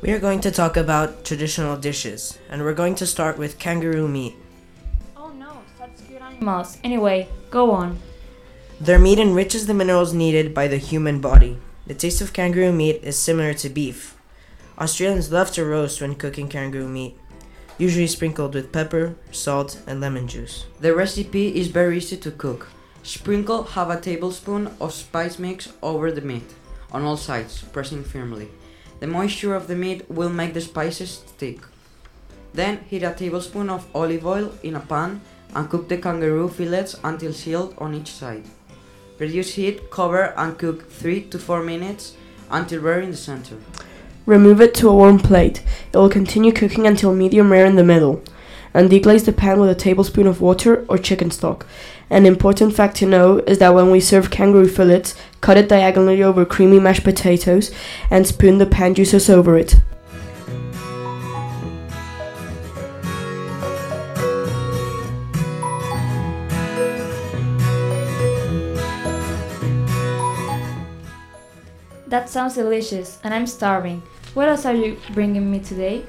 We 0.00 0.12
are 0.12 0.18
going 0.18 0.40
to 0.40 0.50
talk 0.50 0.76
about 0.76 1.24
traditional 1.24 1.76
dishes, 1.76 2.38
and 2.48 2.62
we're 2.62 2.72
going 2.72 2.94
to 2.96 3.06
start 3.06 3.36
with 3.36 3.58
kangaroo 3.58 4.08
meat. 4.08 4.36
Oh 5.16 5.30
no, 5.30 5.58
such 5.76 5.90
cute 6.06 6.22
animals. 6.22 6.78
Anyway, 6.82 7.28
go 7.50 7.70
on. 7.72 7.98
Their 8.80 9.00
meat 9.00 9.18
enriches 9.18 9.66
the 9.66 9.74
minerals 9.74 10.14
needed 10.14 10.54
by 10.54 10.68
the 10.68 10.76
human 10.76 11.20
body. 11.20 11.58
The 11.88 11.94
taste 11.94 12.20
of 12.20 12.32
kangaroo 12.32 12.72
meat 12.72 13.02
is 13.02 13.18
similar 13.18 13.52
to 13.54 13.68
beef. 13.68 14.16
Australians 14.78 15.32
love 15.32 15.50
to 15.52 15.64
roast 15.64 16.00
when 16.00 16.14
cooking 16.14 16.48
kangaroo 16.48 16.86
meat, 16.86 17.18
usually 17.76 18.06
sprinkled 18.06 18.54
with 18.54 18.70
pepper, 18.70 19.16
salt, 19.32 19.82
and 19.88 20.00
lemon 20.00 20.28
juice. 20.28 20.66
The 20.78 20.94
recipe 20.94 21.56
is 21.58 21.66
very 21.66 21.96
easy 21.96 22.16
to 22.18 22.30
cook. 22.30 22.68
Sprinkle 23.02 23.64
half 23.64 23.90
a 23.90 24.00
tablespoon 24.00 24.70
of 24.80 24.94
spice 24.94 25.40
mix 25.40 25.72
over 25.82 26.12
the 26.12 26.20
meat 26.20 26.54
on 26.92 27.02
all 27.02 27.16
sides, 27.16 27.64
pressing 27.72 28.04
firmly. 28.04 28.48
The 29.00 29.08
moisture 29.08 29.56
of 29.56 29.66
the 29.66 29.74
meat 29.74 30.08
will 30.08 30.30
make 30.30 30.54
the 30.54 30.60
spices 30.60 31.24
stick. 31.26 31.58
Then 32.54 32.84
heat 32.86 33.02
a 33.02 33.12
tablespoon 33.12 33.70
of 33.70 33.88
olive 33.92 34.24
oil 34.24 34.52
in 34.62 34.76
a 34.76 34.80
pan 34.80 35.20
and 35.52 35.68
cook 35.68 35.88
the 35.88 35.98
kangaroo 35.98 36.48
fillets 36.48 36.94
until 37.02 37.32
sealed 37.32 37.74
on 37.78 37.94
each 37.94 38.12
side. 38.12 38.44
Reduce 39.18 39.54
heat, 39.54 39.90
cover 39.90 40.32
and 40.36 40.56
cook 40.56 40.88
3 40.90 41.22
to 41.22 41.38
4 41.40 41.62
minutes 41.62 42.14
until 42.50 42.80
rare 42.80 43.00
in 43.00 43.10
the 43.10 43.16
center. 43.16 43.56
Remove 44.26 44.60
it 44.60 44.74
to 44.74 44.88
a 44.88 44.94
warm 44.94 45.18
plate. 45.18 45.62
It 45.92 45.96
will 45.96 46.08
continue 46.08 46.52
cooking 46.52 46.86
until 46.86 47.12
medium 47.12 47.50
rare 47.50 47.66
in 47.66 47.74
the 47.74 47.82
middle. 47.82 48.22
And 48.72 48.88
deglaze 48.88 49.24
the 49.24 49.32
pan 49.32 49.58
with 49.58 49.70
a 49.70 49.74
tablespoon 49.74 50.28
of 50.28 50.40
water 50.40 50.84
or 50.88 50.98
chicken 50.98 51.32
stock. 51.32 51.66
An 52.10 52.26
important 52.26 52.76
fact 52.76 52.96
to 52.98 53.06
know 53.06 53.38
is 53.38 53.58
that 53.58 53.74
when 53.74 53.90
we 53.90 53.98
serve 53.98 54.30
kangaroo 54.30 54.68
fillets, 54.68 55.16
cut 55.40 55.56
it 55.56 55.68
diagonally 55.68 56.22
over 56.22 56.44
creamy 56.44 56.78
mashed 56.78 57.02
potatoes 57.02 57.74
and 58.10 58.24
spoon 58.24 58.58
the 58.58 58.66
pan 58.66 58.94
juices 58.94 59.28
over 59.28 59.58
it. 59.58 59.76
That 72.08 72.30
sounds 72.30 72.54
delicious, 72.54 73.18
and 73.22 73.34
I'm 73.34 73.46
starving. 73.46 74.02
What 74.32 74.48
else 74.48 74.64
are 74.64 74.72
you 74.72 74.96
bringing 75.12 75.50
me 75.50 75.60
today? 75.60 76.06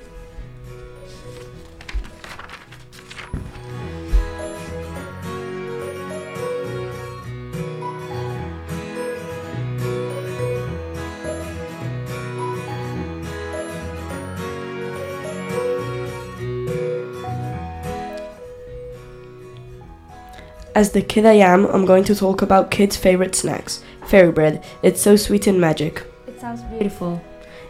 As 20.73 20.93
the 20.93 21.01
kid 21.01 21.25
I 21.25 21.33
am, 21.33 21.65
I'm 21.65 21.85
going 21.85 22.05
to 22.05 22.15
talk 22.15 22.41
about 22.41 22.71
kids' 22.71 22.95
favorite 22.95 23.35
snacks 23.35 23.83
fairy 24.09 24.31
bread. 24.31 24.63
It's 24.81 25.01
so 25.01 25.15
sweet 25.15 25.47
and 25.47 25.61
magic. 25.61 26.03
It 26.27 26.41
sounds 26.41 26.61
beautiful. 26.63 27.21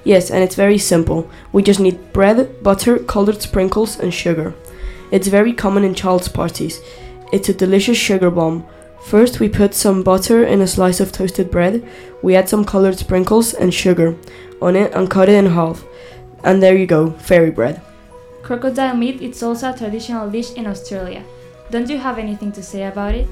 Yes, 0.04 0.32
and 0.32 0.42
it's 0.42 0.56
very 0.56 0.78
simple. 0.78 1.30
We 1.52 1.62
just 1.62 1.80
need 1.80 2.14
bread, 2.14 2.64
butter, 2.64 3.00
colored 3.00 3.42
sprinkles, 3.42 4.00
and 4.00 4.14
sugar. 4.14 4.56
It's 5.12 5.28
very 5.28 5.54
common 5.54 5.84
in 5.84 5.94
child's 5.94 6.30
parties. 6.30 6.80
It's 7.34 7.50
a 7.50 7.54
delicious 7.54 7.98
sugar 7.98 8.32
bomb. 8.32 8.66
First, 9.04 9.40
we 9.40 9.50
put 9.50 9.74
some 9.74 10.04
butter 10.04 10.44
in 10.46 10.62
a 10.62 10.68
slice 10.68 11.00
of 11.00 11.12
toasted 11.12 11.52
bread. 11.52 11.88
We 12.22 12.36
add 12.36 12.48
some 12.48 12.64
colored 12.64 12.98
sprinkles 12.98 13.54
and 13.54 13.74
sugar 13.74 14.16
on 14.62 14.76
it 14.76 14.94
and 14.94 15.10
cut 15.10 15.30
it 15.30 15.36
in 15.36 15.48
half. 15.48 15.84
And 16.44 16.64
there 16.64 16.78
you 16.78 16.86
go, 16.86 17.12
fairy 17.12 17.52
bread. 17.52 17.82
Crocodile 18.42 18.96
meat 18.96 19.22
is 19.22 19.44
also 19.44 19.72
a 19.72 19.78
traditional 19.78 20.30
dish 20.30 20.54
in 20.54 20.66
Australia. 20.68 21.24
Don't 21.70 21.90
you 21.90 21.98
have 21.98 22.18
anything 22.18 22.52
to 22.54 22.64
say 22.64 22.84
about 22.86 23.14
it? 23.16 23.28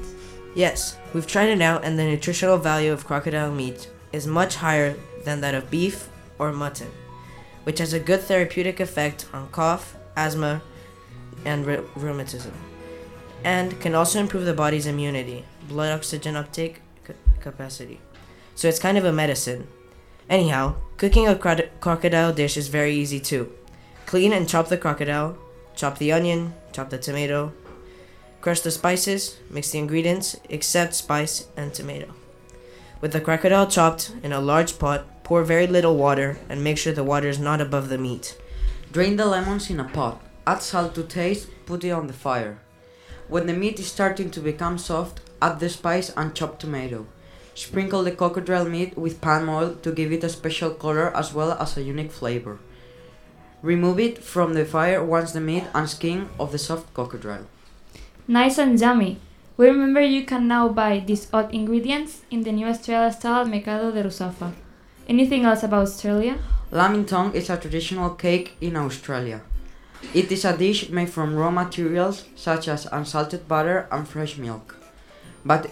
Yes, 0.54 0.97
we've 1.12 1.26
tried 1.26 1.48
it 1.48 1.60
out, 1.60 1.84
and 1.84 1.98
the 1.98 2.04
nutritional 2.04 2.58
value 2.58 2.92
of 2.92 3.06
crocodile 3.06 3.52
meat 3.52 3.88
is 4.12 4.26
much 4.26 4.56
higher 4.56 4.96
than 5.24 5.40
that 5.40 5.54
of 5.54 5.70
beef 5.70 6.08
or 6.38 6.52
mutton, 6.52 6.90
which 7.64 7.78
has 7.78 7.92
a 7.92 8.00
good 8.00 8.20
therapeutic 8.20 8.80
effect 8.80 9.26
on 9.32 9.48
cough, 9.48 9.96
asthma, 10.16 10.62
and 11.44 11.64
rheu- 11.66 11.86
rheumatism, 11.94 12.52
and 13.44 13.80
can 13.80 13.94
also 13.94 14.18
improve 14.20 14.44
the 14.44 14.54
body's 14.54 14.86
immunity, 14.86 15.44
blood 15.68 15.92
oxygen 15.92 16.36
uptake 16.36 16.80
ca- 17.04 17.14
capacity. 17.40 18.00
So 18.54 18.68
it's 18.68 18.78
kind 18.78 18.98
of 18.98 19.04
a 19.04 19.12
medicine. 19.12 19.68
Anyhow, 20.28 20.76
cooking 20.96 21.28
a 21.28 21.36
crod- 21.36 21.70
crocodile 21.80 22.32
dish 22.32 22.56
is 22.56 22.68
very 22.68 22.94
easy 22.94 23.20
too. 23.20 23.52
Clean 24.06 24.32
and 24.32 24.48
chop 24.48 24.68
the 24.68 24.76
crocodile, 24.76 25.38
chop 25.76 25.98
the 25.98 26.12
onion, 26.12 26.54
chop 26.72 26.90
the 26.90 26.98
tomato, 26.98 27.52
crush 28.40 28.60
the 28.60 28.70
spices, 28.70 29.38
mix 29.50 29.70
the 29.70 29.78
ingredients 29.78 30.36
except 30.48 30.94
spice 30.94 31.46
and 31.56 31.74
tomato. 31.74 32.14
With 33.00 33.12
the 33.12 33.20
crocodile 33.20 33.66
chopped 33.66 34.12
in 34.22 34.32
a 34.32 34.40
large 34.40 34.78
pot, 34.78 35.24
pour 35.24 35.44
very 35.44 35.66
little 35.66 35.96
water 35.96 36.38
and 36.48 36.64
make 36.64 36.78
sure 36.78 36.92
the 36.92 37.04
water 37.04 37.28
is 37.28 37.38
not 37.38 37.60
above 37.60 37.88
the 37.88 37.98
meat. 37.98 38.36
Drain 38.90 39.16
the 39.16 39.26
lemons 39.26 39.70
in 39.70 39.78
a 39.78 39.84
pot. 39.84 40.20
Add 40.46 40.62
salt 40.62 40.94
to 40.94 41.02
taste. 41.02 41.48
Put 41.66 41.84
it 41.84 41.90
on 41.90 42.06
the 42.06 42.14
fire. 42.14 42.58
When 43.28 43.46
the 43.46 43.52
meat 43.52 43.78
is 43.78 43.86
starting 43.86 44.30
to 44.30 44.40
become 44.40 44.78
soft, 44.78 45.20
add 45.42 45.60
the 45.60 45.68
spice 45.68 46.10
and 46.16 46.34
chopped 46.34 46.60
tomato. 46.60 47.06
Sprinkle 47.54 48.02
the 48.02 48.12
crocodile 48.12 48.64
meat 48.64 48.96
with 48.96 49.20
palm 49.20 49.48
oil 49.48 49.74
to 49.82 49.92
give 49.92 50.10
it 50.12 50.24
a 50.24 50.28
special 50.28 50.70
color 50.70 51.14
as 51.14 51.34
well 51.34 51.52
as 51.52 51.76
a 51.76 51.82
unique 51.82 52.12
flavor. 52.12 52.58
Remove 53.60 54.00
it 54.00 54.24
from 54.24 54.54
the 54.54 54.64
fire 54.64 55.04
once 55.04 55.32
the 55.32 55.40
meat 55.40 55.64
and 55.74 55.90
skin 55.90 56.30
of 56.40 56.52
the 56.52 56.58
soft 56.58 56.94
crocodile. 56.94 57.46
Nice 58.30 58.58
and 58.58 58.78
yummy. 58.78 59.16
We 59.56 59.68
remember 59.68 60.02
you 60.02 60.26
can 60.26 60.46
now 60.48 60.68
buy 60.68 60.98
these 61.00 61.28
odd 61.32 61.54
ingredients 61.54 62.20
in 62.30 62.42
the 62.42 62.52
new 62.52 62.66
Australia 62.66 63.10
style 63.10 63.46
Mercado 63.46 63.90
de 63.90 64.02
Rusafa. 64.02 64.52
Anything 65.08 65.46
else 65.46 65.62
about 65.62 65.88
Australia? 65.88 66.36
Lamington 66.70 67.32
is 67.32 67.48
a 67.48 67.56
traditional 67.56 68.10
cake 68.10 68.54
in 68.60 68.76
Australia. 68.76 69.40
It 70.12 70.30
is 70.30 70.44
a 70.44 70.54
dish 70.54 70.90
made 70.90 71.08
from 71.08 71.36
raw 71.36 71.50
materials 71.50 72.26
such 72.36 72.68
as 72.68 72.84
unsalted 72.92 73.48
butter 73.48 73.88
and 73.90 74.06
fresh 74.06 74.36
milk. 74.36 74.76
But 75.42 75.70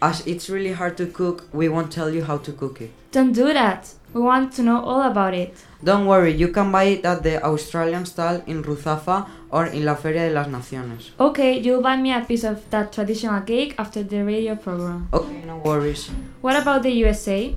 as 0.00 0.24
it's 0.24 0.48
really 0.48 0.74
hard 0.74 0.96
to 0.98 1.06
cook, 1.06 1.48
we 1.52 1.68
won't 1.68 1.90
tell 1.90 2.14
you 2.14 2.22
how 2.22 2.38
to 2.38 2.52
cook 2.52 2.80
it. 2.80 2.92
Don't 3.10 3.32
do 3.32 3.52
that. 3.52 3.92
We 4.14 4.22
want 4.22 4.52
to 4.54 4.62
know 4.62 4.82
all 4.82 5.02
about 5.02 5.34
it. 5.34 5.54
Don't 5.84 6.06
worry, 6.06 6.32
you 6.32 6.48
can 6.48 6.72
buy 6.72 6.84
it 6.84 7.04
at 7.04 7.22
the 7.22 7.42
Australian 7.44 8.06
stall 8.06 8.42
in 8.46 8.62
Ruzafa 8.62 9.26
or 9.50 9.66
in 9.66 9.84
La 9.84 9.94
Feria 9.94 10.28
de 10.28 10.34
las 10.34 10.48
Naciones. 10.48 11.10
Okay, 11.20 11.58
you'll 11.58 11.82
buy 11.82 11.96
me 11.96 12.12
a 12.12 12.24
piece 12.24 12.44
of 12.44 12.68
that 12.70 12.92
traditional 12.92 13.40
cake 13.42 13.74
after 13.78 14.02
the 14.02 14.24
radio 14.24 14.56
program. 14.56 15.08
Okay, 15.12 15.44
no 15.46 15.58
worries. 15.58 16.10
What 16.40 16.56
about 16.56 16.82
the 16.82 16.90
USA? 16.90 17.54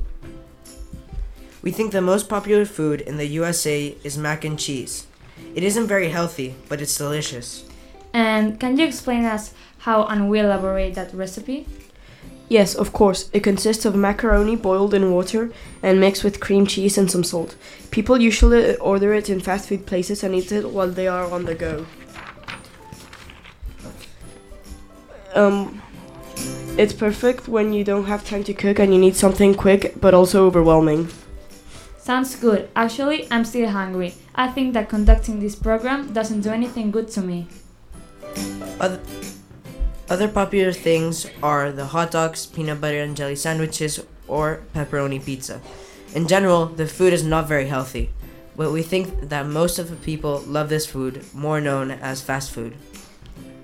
We 1.63 1.71
think 1.71 1.91
the 1.91 2.01
most 2.01 2.27
popular 2.27 2.65
food 2.65 3.01
in 3.01 3.17
the 3.17 3.27
USA 3.27 3.95
is 4.03 4.17
mac 4.17 4.43
and 4.43 4.59
cheese. 4.59 5.07
It 5.55 5.63
isn't 5.63 5.87
very 5.87 6.09
healthy, 6.09 6.55
but 6.67 6.81
it's 6.81 6.97
delicious. 6.97 7.65
And 8.13 8.59
can 8.59 8.77
you 8.77 8.85
explain 8.85 9.25
us 9.25 9.53
how 9.79 10.05
and 10.05 10.29
we 10.29 10.39
elaborate 10.39 10.95
that 10.95 11.13
recipe? 11.13 11.65
Yes, 12.51 12.75
of 12.75 12.91
course. 12.91 13.29
It 13.31 13.45
consists 13.45 13.85
of 13.85 13.95
macaroni 13.95 14.57
boiled 14.57 14.93
in 14.93 15.13
water 15.13 15.53
and 15.81 16.01
mixed 16.01 16.25
with 16.25 16.41
cream 16.41 16.67
cheese 16.67 16.97
and 16.97 17.09
some 17.09 17.23
salt. 17.23 17.55
People 17.91 18.21
usually 18.21 18.75
order 18.75 19.13
it 19.13 19.29
in 19.29 19.39
fast 19.39 19.69
food 19.69 19.85
places 19.85 20.21
and 20.21 20.35
eat 20.35 20.51
it 20.51 20.69
while 20.69 20.89
they 20.89 21.07
are 21.07 21.31
on 21.31 21.45
the 21.45 21.55
go. 21.55 21.85
Um, 25.33 25.81
it's 26.77 26.91
perfect 26.91 27.47
when 27.47 27.71
you 27.71 27.85
don't 27.85 28.07
have 28.07 28.25
time 28.25 28.43
to 28.43 28.53
cook 28.53 28.79
and 28.79 28.93
you 28.93 28.99
need 28.99 29.15
something 29.15 29.55
quick 29.55 29.93
but 30.01 30.13
also 30.13 30.45
overwhelming. 30.45 31.07
Sounds 31.99 32.35
good. 32.35 32.67
Actually, 32.75 33.29
I'm 33.31 33.45
still 33.45 33.69
hungry. 33.69 34.13
I 34.35 34.49
think 34.49 34.73
that 34.73 34.89
conducting 34.89 35.39
this 35.39 35.55
program 35.55 36.11
doesn't 36.11 36.41
do 36.41 36.49
anything 36.49 36.91
good 36.91 37.07
to 37.11 37.21
me. 37.21 37.47
Other, 38.77 38.99
other 40.12 40.28
popular 40.28 40.74
things 40.74 41.26
are 41.41 41.71
the 41.71 41.86
hot 41.86 42.12
dogs, 42.12 42.45
peanut 42.45 42.82
butter 42.82 43.00
and 43.00 43.15
jelly 43.15 43.38
sandwiches, 43.38 43.97
or 44.28 44.62
pepperoni 44.76 45.24
pizza. 45.24 45.62
In 46.13 46.28
general, 46.28 46.65
the 46.65 46.86
food 46.86 47.13
is 47.13 47.24
not 47.24 47.47
very 47.47 47.67
healthy, 47.67 48.10
but 48.58 48.74
we 48.74 48.84
think 48.84 49.30
that 49.30 49.45
most 49.45 49.80
of 49.80 49.89
the 49.89 49.95
people 49.95 50.41
love 50.41 50.67
this 50.67 50.86
food, 50.86 51.24
more 51.34 51.62
known 51.62 51.91
as 51.91 52.21
fast 52.21 52.52
food. 52.52 52.76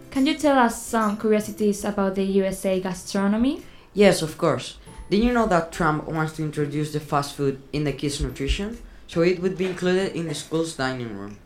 Can 0.10 0.26
you 0.26 0.36
tell 0.36 0.58
us 0.58 0.82
some 0.82 1.18
curiosities 1.18 1.84
about 1.84 2.16
the 2.16 2.24
USA 2.24 2.80
gastronomy? 2.80 3.64
Yes, 3.94 4.22
of 4.22 4.38
course. 4.38 4.78
Did 5.10 5.26
you 5.26 5.34
know 5.34 5.48
that 5.48 5.74
Trump 5.74 6.08
wants 6.08 6.38
to 6.38 6.44
introduce 6.44 6.94
the 6.94 7.02
fast 7.02 7.36
food 7.36 7.62
in 7.74 7.84
the 7.84 7.92
kids' 7.92 8.22
nutrition? 8.22 8.78
So 9.08 9.20
it 9.20 9.42
would 9.42 9.58
be 9.58 9.66
included 9.66 10.16
in 10.16 10.30
the 10.30 10.34
school's 10.34 10.78
dining 10.78 11.12
room. 11.18 11.40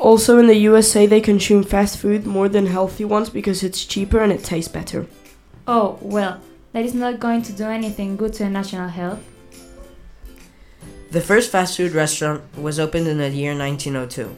Also, 0.00 0.38
in 0.38 0.46
the 0.46 0.56
USA, 0.56 1.04
they 1.04 1.20
consume 1.20 1.62
fast 1.62 1.98
food 1.98 2.26
more 2.26 2.48
than 2.48 2.64
healthy 2.64 3.04
ones 3.04 3.28
because 3.28 3.62
it's 3.62 3.84
cheaper 3.84 4.20
and 4.20 4.32
it 4.32 4.42
tastes 4.42 4.72
better. 4.72 5.06
Oh, 5.68 5.98
well, 6.00 6.40
that 6.72 6.86
is 6.86 6.94
not 6.94 7.20
going 7.20 7.42
to 7.42 7.52
do 7.52 7.64
anything 7.64 8.16
good 8.16 8.32
to 8.34 8.44
the 8.44 8.48
national 8.48 8.88
health. 8.88 9.20
The 11.10 11.20
first 11.20 11.52
fast 11.52 11.76
food 11.76 11.92
restaurant 11.92 12.42
was 12.56 12.80
opened 12.80 13.08
in 13.08 13.18
the 13.18 13.28
year 13.28 13.54
1902. 13.54 14.34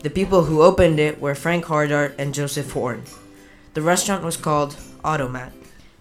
The 0.00 0.08
people 0.08 0.44
who 0.44 0.62
opened 0.62 0.98
it 0.98 1.20
were 1.20 1.34
Frank 1.34 1.66
Hardart 1.66 2.14
and 2.18 2.32
Joseph 2.32 2.72
Horn. 2.72 3.02
The 3.74 3.82
restaurant 3.82 4.24
was 4.24 4.38
called 4.38 4.76
Automat. 5.04 5.52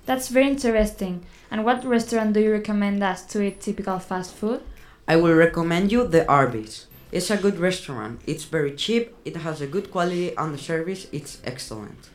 That's 0.06 0.30
very 0.30 0.48
interesting. 0.48 1.26
And 1.52 1.66
what 1.66 1.84
restaurant 1.84 2.32
do 2.32 2.40
you 2.40 2.54
recommend 2.54 3.04
us 3.04 3.26
to 3.26 3.42
eat 3.42 3.60
typical 3.60 4.00
fast 4.00 4.34
food? 4.34 4.62
I 5.06 5.18
will 5.18 5.34
recommend 5.34 5.92
you 5.92 6.08
the 6.08 6.26
Arby's. 6.30 6.88
It's 7.16 7.32
a 7.32 7.38
good 7.38 7.60
restaurant. 7.60 8.20
It's 8.28 8.44
very 8.44 8.76
cheap, 8.76 9.16
it 9.24 9.38
has 9.38 9.62
a 9.62 9.68
good 9.68 9.90
quality, 9.90 10.36
and 10.36 10.54
the 10.54 10.58
service 10.58 11.08
is 11.14 11.38
excellent. 11.46 12.10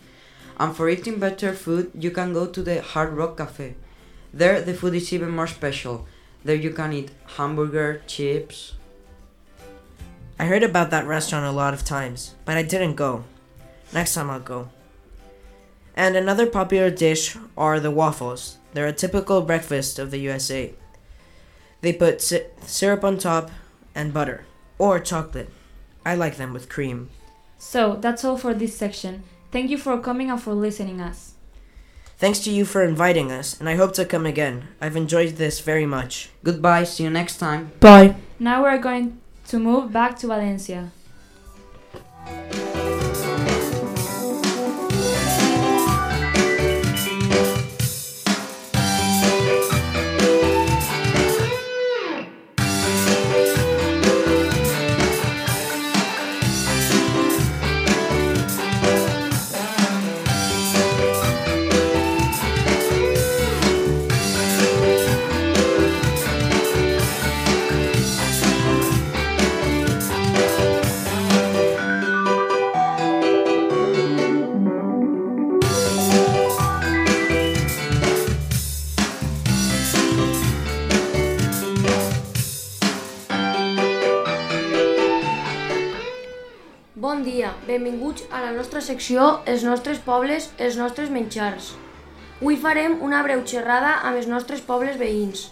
And 0.59 0.77
for 0.77 0.91
eating 0.91 1.19
better 1.19 1.55
food, 1.55 1.91
you 1.95 2.11
can 2.11 2.35
go 2.35 2.47
to 2.47 2.63
the 2.63 2.83
Hard 2.83 3.15
Rock 3.15 3.39
Cafe. 3.39 3.77
There, 4.35 4.61
the 4.61 4.75
food 4.75 4.95
is 4.95 5.11
even 5.15 5.31
more 5.31 5.47
special. 5.47 6.07
There, 6.45 6.55
you 6.55 6.69
can 6.69 6.93
eat 6.93 7.13
hamburger, 7.39 8.03
chips. 8.07 8.75
I 10.39 10.45
heard 10.45 10.63
about 10.63 10.91
that 10.91 11.07
restaurant 11.07 11.47
a 11.47 11.51
lot 11.51 11.73
of 11.73 11.83
times, 11.83 12.35
but 12.45 12.59
I 12.59 12.63
didn't 12.63 12.97
go. 12.97 13.25
Next 13.95 14.13
time 14.13 14.29
I'll 14.29 14.39
go. 14.39 14.69
And 15.97 16.15
another 16.15 16.45
popular 16.45 16.91
dish 16.91 17.39
are 17.57 17.81
the 17.81 17.91
waffles. 17.91 18.59
They're 18.75 18.87
a 18.87 18.93
typical 18.93 19.41
breakfast 19.41 19.99
of 19.99 20.11
the 20.11 20.19
USA. 20.19 20.75
They 21.81 21.95
put 21.95 22.21
si- 22.21 22.45
syrup 22.67 23.03
on 23.03 23.17
top 23.17 23.51
and 23.95 24.13
butter, 24.13 24.45
or 24.81 24.99
chocolate. 24.99 25.51
I 26.05 26.15
like 26.15 26.37
them 26.39 26.55
with 26.55 26.71
cream. 26.71 27.11
So, 27.59 27.97
that's 28.01 28.25
all 28.25 28.39
for 28.39 28.55
this 28.55 28.75
section. 28.75 29.23
Thank 29.53 29.71
you 29.71 29.77
for 29.77 30.01
coming 30.01 30.31
and 30.31 30.41
for 30.41 30.55
listening 30.55 31.01
us. 31.01 31.35
Thanks 32.17 32.39
to 32.41 32.51
you 32.51 32.65
for 32.65 32.83
inviting 32.83 33.31
us, 33.31 33.59
and 33.61 33.69
I 33.69 33.77
hope 33.77 33.93
to 33.95 34.05
come 34.05 34.25
again. 34.25 34.69
I've 34.81 34.97
enjoyed 34.97 35.37
this 35.37 35.61
very 35.61 35.87
much. 35.87 36.31
Goodbye, 36.43 36.85
see 36.85 37.05
you 37.05 37.11
next 37.11 37.37
time. 37.37 37.73
Bye. 37.81 38.17
Now 38.39 38.63
we're 38.63 38.79
going 38.79 39.21
to 39.49 39.59
move 39.59 39.93
back 39.93 40.19
to 40.21 40.27
Valencia. 40.27 40.93
Benvinguts 87.81 88.25
a 88.31 88.41
la 88.45 88.53
nostra 88.53 88.81
secció 88.85 89.41
Els 89.47 89.65
nostres 89.65 89.99
pobles, 90.05 90.51
els 90.59 90.77
nostres 90.77 91.09
menjars. 91.11 91.73
Avui 92.41 92.57
farem 92.57 92.99
una 93.05 93.23
breu 93.25 93.41
xerrada 93.47 94.01
amb 94.05 94.21
els 94.21 94.29
nostres 94.29 94.61
pobles 94.61 94.99
veïns. 95.01 95.49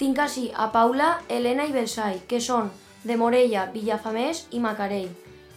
Tinc 0.00 0.18
ací 0.18 0.50
a 0.54 0.70
Paula, 0.72 1.18
Helena 1.28 1.64
i 1.68 1.72
Belsai, 1.72 2.20
que 2.28 2.40
són 2.40 2.70
de 3.04 3.16
Morella, 3.16 3.68
Villafamés 3.72 4.46
i 4.52 4.60
Macarell. 4.60 5.08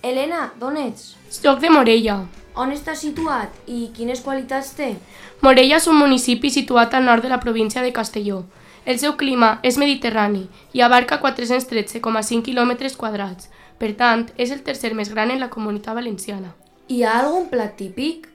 Helena, 0.04 0.52
d'on 0.60 0.78
ets? 0.80 1.16
Soc 1.30 1.60
de 1.60 1.72
Morella. 1.72 2.22
On 2.56 2.72
està 2.72 2.96
situat 2.96 3.56
i 3.68 3.90
quines 3.96 4.22
qualitats 4.24 4.72
té? 4.76 4.94
Morella 5.42 5.80
és 5.80 5.88
un 5.88 6.00
municipi 6.00 6.52
situat 6.52 6.96
al 6.96 7.08
nord 7.08 7.24
de 7.24 7.32
la 7.32 7.40
província 7.40 7.84
de 7.84 7.94
Castelló. 7.96 8.44
El 8.86 9.00
seu 9.00 9.16
clima 9.20 9.60
és 9.64 9.78
mediterrani 9.78 10.48
i 10.74 10.82
abarca 10.82 11.20
413,5 11.22 12.44
km 12.44 12.96
quadrats. 12.98 13.50
Per 13.80 13.94
tant, 13.96 14.28
és 14.36 14.52
el 14.52 14.62
tercer 14.68 14.92
més 14.94 15.10
gran 15.13 15.32
en 15.32 15.39
la 15.39 15.50
comunitat 15.50 15.96
valenciana. 15.96 16.54
Hi 16.89 17.04
ha 17.04 17.15
algun 17.22 17.48
plat 17.48 17.78
típic? 17.80 18.28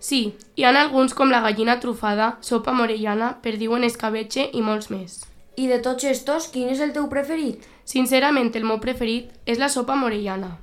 Sí, 0.00 0.34
hi 0.56 0.64
ha 0.64 0.70
alguns 0.74 1.14
com 1.14 1.30
la 1.30 1.40
gallina 1.44 1.78
trufada, 1.80 2.36
sopa 2.40 2.72
morellana, 2.72 3.36
perdiu 3.42 3.74
en 3.76 3.86
escabetxe 3.86 4.48
i 4.52 4.62
molts 4.62 4.90
més. 4.90 5.20
I 5.58 5.66
de 5.66 5.80
tots 5.82 6.06
estos, 6.06 6.46
quin 6.54 6.70
és 6.70 6.80
el 6.80 6.94
teu 6.94 7.08
preferit? 7.10 7.66
Sincerament, 7.84 8.52
el 8.54 8.66
meu 8.66 8.78
preferit 8.82 9.30
és 9.46 9.58
la 9.58 9.68
sopa 9.68 9.96
morellana. 9.98 10.56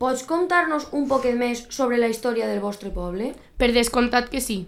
Pots 0.00 0.24
contar-nos 0.28 0.88
un 0.92 1.08
poquet 1.08 1.36
més 1.36 1.66
sobre 1.70 1.98
la 2.00 2.08
història 2.12 2.48
del 2.48 2.60
vostre 2.60 2.90
poble? 2.92 3.32
Per 3.56 3.70
descomptat 3.72 4.30
que 4.32 4.40
sí. 4.40 4.64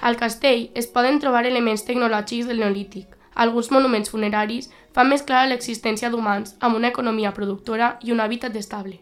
Al 0.00 0.16
castell 0.16 0.70
es 0.74 0.86
poden 0.90 1.18
trobar 1.20 1.44
elements 1.46 1.84
tecnològics 1.86 2.48
del 2.48 2.62
Neolític. 2.62 3.16
Alguns 3.34 3.70
monuments 3.70 4.10
funeraris 4.10 4.70
fan 4.94 5.08
més 5.08 5.22
clara 5.22 5.48
l'existència 5.50 6.10
d'humans 6.10 6.56
amb 6.60 6.76
una 6.76 6.88
economia 6.88 7.32
productora 7.36 7.96
i 8.02 8.12
un 8.12 8.20
hàbitat 8.20 8.56
estable. 8.56 8.98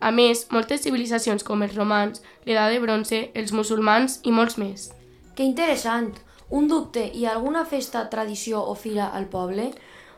A 0.00 0.10
més, 0.10 0.48
moltes 0.50 0.82
civilitzacions 0.82 1.44
com 1.46 1.62
els 1.62 1.76
romans, 1.78 2.22
l'edat 2.46 2.72
de 2.74 2.80
bronze, 2.82 3.20
els 3.38 3.52
musulmans 3.54 4.18
i 4.24 4.32
molts 4.34 4.58
més. 4.58 4.90
Que 5.36 5.46
interessant! 5.46 6.12
Un 6.50 6.66
dubte, 6.68 7.04
hi 7.14 7.24
ha 7.24 7.32
alguna 7.32 7.64
festa, 7.64 8.08
tradició 8.10 8.60
o 8.68 8.74
fira 8.74 9.06
al 9.16 9.28
poble? 9.32 9.70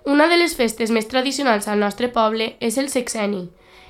Una 0.05 0.27
de 0.27 0.39
les 0.41 0.57
festes 0.57 0.91
més 0.91 1.07
tradicionals 1.09 1.69
al 1.69 1.79
nostre 1.79 2.09
poble 2.13 2.55
és 2.61 2.79
el 2.81 2.89
sexeni. 2.93 3.45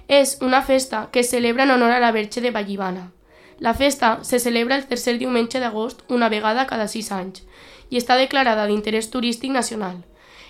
És 0.08 0.36
una 0.42 0.60
festa 0.62 1.08
que 1.12 1.22
es 1.22 1.30
celebra 1.30 1.64
en 1.64 1.72
honor 1.76 1.94
a 1.94 2.00
la 2.02 2.10
Verge 2.12 2.42
de 2.44 2.50
Vallivana. 2.50 3.12
La 3.58 3.72
festa 3.74 4.18
se 4.22 4.38
celebra 4.38 4.76
el 4.76 4.84
tercer 4.90 5.16
diumenge 5.18 5.62
d'agost 5.62 6.02
una 6.08 6.28
vegada 6.28 6.66
cada 6.66 6.88
sis 6.88 7.10
anys 7.12 7.46
i 7.88 7.98
està 8.02 8.18
declarada 8.20 8.66
d'interès 8.66 9.08
turístic 9.14 9.54
nacional. 9.54 10.02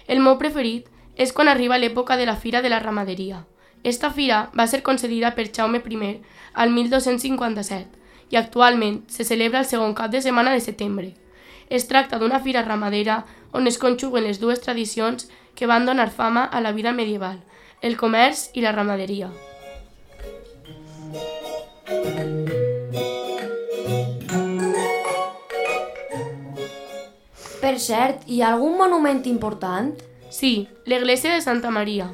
El 0.07 0.21
meu 0.21 0.37
preferit 0.39 0.89
és 1.17 1.33
quan 1.33 1.49
arriba 1.49 1.79
l'època 1.79 2.17
de 2.17 2.27
la 2.27 2.37
Fira 2.37 2.63
de 2.63 2.69
la 2.69 2.81
Ramaderia. 2.81 3.45
Esta 3.85 4.11
fira 4.11 4.51
va 4.57 4.67
ser 4.67 4.83
concedida 4.83 5.35
per 5.35 5.51
Jaume 5.53 5.83
I 5.85 6.21
al 6.55 6.71
1257 6.71 8.05
i 8.31 8.37
actualment 8.37 9.03
se 9.09 9.25
celebra 9.25 9.61
el 9.61 9.67
segon 9.67 9.95
cap 9.95 10.11
de 10.11 10.23
setmana 10.23 10.53
de 10.53 10.61
setembre. 10.61 11.15
Es 11.69 11.89
tracta 11.89 12.19
d'una 12.19 12.41
fira 12.41 12.63
ramadera 12.63 13.25
on 13.53 13.67
es 13.67 13.79
conjuguen 13.79 14.25
les 14.25 14.41
dues 14.41 14.61
tradicions 14.61 15.29
que 15.55 15.67
van 15.67 15.87
donar 15.87 16.11
fama 16.11 16.45
a 16.45 16.61
la 16.61 16.73
vida 16.73 16.93
medieval, 16.93 17.41
el 17.81 17.97
comerç 17.97 18.51
i 18.55 18.61
la 18.61 18.73
ramaderia. 18.73 19.31
Per 27.65 27.79
cert, 27.81 28.27
hi 28.29 28.43
ha 28.43 28.51
algun 28.53 28.75
monument 28.77 29.23
important? 29.25 29.95
Sí, 30.29 30.69
l'església 30.85 31.31
de 31.33 31.41
Santa 31.41 31.71
Maria. 31.73 32.11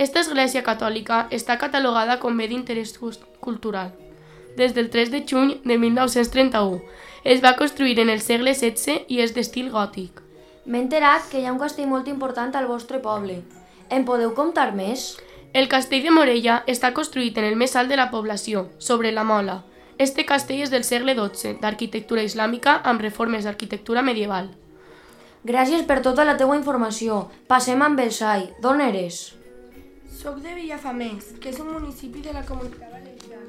Esta 0.00 0.22
església 0.24 0.62
catòlica 0.64 1.18
està 1.38 1.58
catalogada 1.60 2.16
com 2.22 2.40
bé 2.40 2.46
d'interès 2.48 2.94
cultural. 3.44 3.90
Des 4.56 4.72
del 4.72 4.88
3 4.94 5.12
de 5.12 5.20
juny 5.28 5.50
de 5.66 5.76
1931 5.82 6.80
es 7.34 7.44
va 7.44 7.52
construir 7.60 8.00
en 8.00 8.14
el 8.14 8.24
segle 8.24 8.56
XVI 8.56 9.04
i 9.12 9.20
és 9.26 9.36
d'estil 9.36 9.68
gòtic. 9.76 10.24
M'he 10.64 10.80
enterat 10.86 11.28
que 11.28 11.42
hi 11.42 11.44
ha 11.44 11.52
un 11.52 11.60
castell 11.60 11.92
molt 11.92 12.08
important 12.08 12.56
al 12.56 12.72
vostre 12.72 13.02
poble. 13.04 13.42
Em 13.90 14.08
podeu 14.08 14.32
contar 14.32 14.70
més? 14.72 15.18
El 15.52 15.68
castell 15.68 16.08
de 16.08 16.16
Morella 16.16 16.62
està 16.66 16.94
construït 16.96 17.36
en 17.36 17.52
el 17.52 17.60
més 17.60 17.76
alt 17.76 17.92
de 17.92 18.00
la 18.00 18.08
població, 18.08 18.70
sobre 18.78 19.12
la 19.12 19.28
Mola. 19.28 19.60
Este 19.98 20.24
castell 20.24 20.64
és 20.64 20.72
del 20.72 20.88
segle 20.88 21.12
XII, 21.12 21.58
d'arquitectura 21.60 22.24
islàmica 22.24 22.80
amb 22.82 23.04
reformes 23.04 23.44
d'arquitectura 23.44 24.00
medieval. 24.00 24.54
Gràcies 25.44 25.82
per 25.84 25.98
tota 26.00 26.24
la 26.24 26.38
teua 26.40 26.56
informació. 26.56 27.18
Passem 27.52 27.82
amb 27.84 28.00
el 28.00 28.08
SAI. 28.16 28.46
D'on 28.64 28.80
eres? 28.80 29.34
Soc 30.08 30.38
de 30.40 30.54
Villafamés, 30.56 31.34
que 31.36 31.50
és 31.52 31.58
un 31.60 31.68
municipi 31.68 32.24
de 32.24 32.32
la 32.32 32.40
Comunitat 32.48 32.88
Valenciana. 32.88 33.44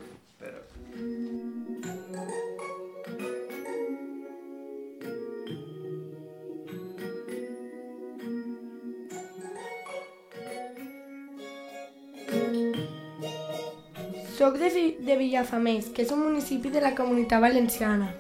Soc 14.36 14.60
de, 14.60 14.70
de 15.00 15.16
Villafamés, 15.16 15.94
que 15.96 16.04
és 16.04 16.12
un 16.12 16.26
municipi 16.28 16.76
de 16.76 16.84
la 16.84 16.92
Comunitat 16.98 17.40
Valenciana. 17.40 18.12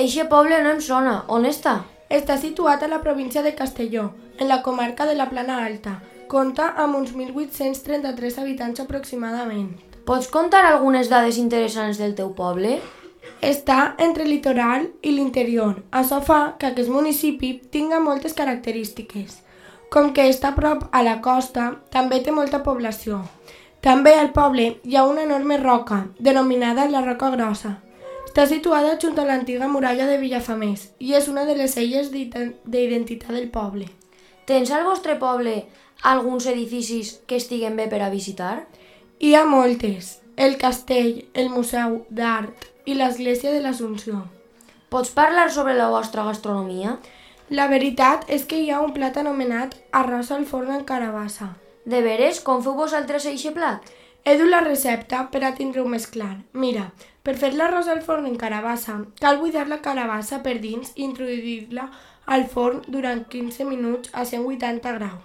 Eixe 0.00 0.24
poble 0.24 0.64
no 0.64 0.72
em 0.72 0.80
sona. 0.80 1.20
On 1.28 1.44
està? 1.44 1.82
Està 2.08 2.36
situat 2.36 2.82
a 2.82 2.88
la 2.88 3.00
província 3.00 3.42
de 3.42 3.54
Castelló, 3.54 4.10
en 4.38 4.48
la 4.48 4.62
comarca 4.62 5.06
de 5.06 5.14
la 5.14 5.30
Plana 5.30 5.64
Alta. 5.64 6.00
Compta 6.28 6.74
amb 6.76 6.96
uns 6.96 7.14
1.833 7.14 8.38
habitants 8.42 8.80
aproximadament. 8.80 9.70
Pots 10.04 10.28
contar 10.28 10.66
algunes 10.66 11.08
dades 11.08 11.38
interessants 11.40 11.98
del 11.98 12.14
teu 12.14 12.34
poble? 12.36 12.78
Està 13.40 13.94
entre 13.98 14.24
el 14.24 14.30
litoral 14.34 14.90
i 15.00 15.14
l'interior. 15.16 15.80
Això 15.90 16.20
fa 16.20 16.56
que 16.58 16.68
aquest 16.68 16.92
municipi 16.92 17.54
tinga 17.72 18.00
moltes 18.00 18.36
característiques. 18.36 19.40
Com 19.88 20.12
que 20.12 20.28
està 20.28 20.52
a 20.52 20.58
prop 20.58 20.84
a 20.92 21.02
la 21.06 21.20
costa, 21.24 21.70
també 21.90 22.20
té 22.20 22.32
molta 22.32 22.62
població. 22.64 23.22
També 23.84 24.14
al 24.16 24.32
poble 24.32 24.80
hi 24.84 24.96
ha 24.96 25.04
una 25.04 25.24
enorme 25.24 25.58
roca, 25.60 26.06
denominada 26.18 26.88
la 26.88 27.02
Roca 27.04 27.28
Grossa. 27.30 27.78
Està 28.34 28.48
situada 28.50 28.96
junt 28.98 29.14
a 29.22 29.24
l'antiga 29.28 29.68
muralla 29.70 30.08
de 30.08 30.16
Villafamés 30.18 30.88
i 30.98 31.12
és 31.14 31.28
una 31.30 31.44
de 31.46 31.54
les 31.54 31.76
elles 31.78 32.08
d'ident- 32.10 32.56
d'identitat 32.66 33.30
del 33.30 33.46
poble. 33.46 33.86
Tens 34.44 34.72
al 34.74 34.82
vostre 34.82 35.14
poble 35.20 35.68
alguns 36.02 36.48
edificis 36.50 37.20
que 37.28 37.38
estiguen 37.38 37.76
bé 37.78 37.86
per 37.86 38.02
a 38.02 38.10
visitar? 38.10 38.66
Hi 39.20 39.36
ha 39.36 39.44
moltes. 39.44 40.18
El 40.34 40.58
castell, 40.58 41.28
el 41.32 41.48
Museu 41.48 42.00
d'Art 42.10 42.66
i 42.90 42.98
l'Església 42.98 43.52
de 43.54 43.62
l'Assumpció. 43.62 44.24
Pots 44.90 45.14
parlar 45.14 45.52
sobre 45.52 45.78
la 45.78 45.88
vostra 45.94 46.26
gastronomia? 46.26 46.98
La 47.50 47.68
veritat 47.68 48.26
és 48.26 48.42
que 48.50 48.58
hi 48.58 48.70
ha 48.74 48.82
un 48.82 48.92
plat 48.98 49.16
anomenat 49.16 49.78
arròs 49.92 50.34
al 50.34 50.44
forn 50.44 50.74
en 50.74 50.82
carabassa. 50.82 51.52
De 51.86 52.02
veres, 52.02 52.42
com 52.42 52.66
feu 52.66 52.74
vosaltres 52.74 53.30
eixe 53.30 53.54
plat? 53.54 53.86
He 54.24 54.34
dut 54.36 54.50
la 54.50 54.66
recepta 54.66 55.28
per 55.30 55.44
a 55.44 55.54
tindre-ho 55.54 55.86
més 55.86 56.08
clar. 56.10 56.40
Mira, 56.52 56.90
per 57.24 57.38
fer 57.40 57.54
l'arròs 57.56 57.86
al 57.88 58.02
forn 58.04 58.26
en 58.28 58.34
carabassa, 58.36 58.98
cal 59.20 59.38
buidar 59.40 59.64
la 59.68 59.80
carabassa 59.84 60.42
per 60.44 60.58
dins 60.60 60.92
i 60.94 61.06
introduir-la 61.06 61.86
al 62.36 62.44
forn 62.52 62.82
durant 62.86 63.22
15 63.32 63.64
minuts 63.64 64.10
a 64.12 64.26
180 64.28 64.92
graus. 64.98 65.22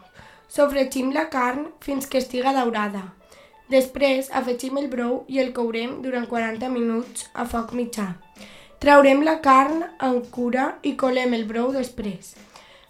Sofregim 0.47 1.12
la 1.13 1.27
carn 1.29 1.67
fins 1.83 2.07
que 2.07 2.17
estiga 2.23 2.53
daurada. 2.55 3.03
Després 3.69 4.31
afegim 4.33 4.79
el 4.81 4.88
brou 4.89 5.25
i 5.27 5.43
el 5.43 5.51
courem 5.53 5.99
durant 6.01 6.25
40 6.31 6.71
minuts 6.73 7.27
a 7.33 7.45
foc 7.45 7.75
mitjà. 7.77 8.07
Traurem 8.79 9.21
la 9.27 9.35
carn 9.43 9.83
en 10.07 10.21
cura 10.31 10.69
i 10.81 10.95
colem 10.95 11.35
el 11.35 11.43
brou 11.51 11.73
després. 11.75 12.31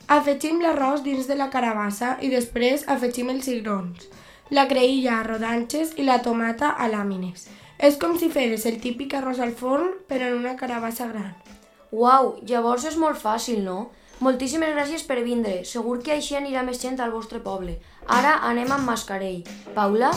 Afegim 0.07 0.61
l'arròs 0.61 1.01
dins 1.01 1.25
de 1.27 1.35
la 1.35 1.49
carabassa 1.49 2.15
i 2.21 2.29
després 2.29 2.85
afegim 2.87 3.33
els 3.33 3.49
cigrons, 3.49 4.05
la 4.53 4.67
creïlla 4.69 5.17
a 5.17 5.25
rodanxes 5.25 5.95
i 5.97 6.05
la 6.05 6.21
tomata 6.21 6.71
a 6.77 6.87
làmines. 6.93 7.49
És 7.79 7.95
com 7.95 8.17
si 8.19 8.27
feres 8.27 8.65
el 8.67 8.81
típic 8.83 9.13
arròs 9.15 9.37
al 9.39 9.53
forn, 9.55 9.93
però 10.09 10.25
en 10.27 10.41
una 10.41 10.57
carabassa 10.59 11.05
gran. 11.07 11.31
Uau, 11.95 12.33
llavors 12.43 12.83
és 12.89 12.97
molt 12.99 13.15
fàcil, 13.21 13.61
no? 13.63 13.93
Moltíssimes 14.19 14.73
gràcies 14.75 15.05
per 15.07 15.21
vindre. 15.23 15.61
Segur 15.63 16.01
que 16.03 16.11
així 16.17 16.35
anirà 16.35 16.65
més 16.67 16.81
gent 16.83 16.99
al 16.99 17.13
vostre 17.15 17.39
poble. 17.39 17.77
Ara 18.03 18.33
anem 18.49 18.73
amb 18.75 18.83
Mascarell. 18.83 19.47
Paula? 19.77 20.11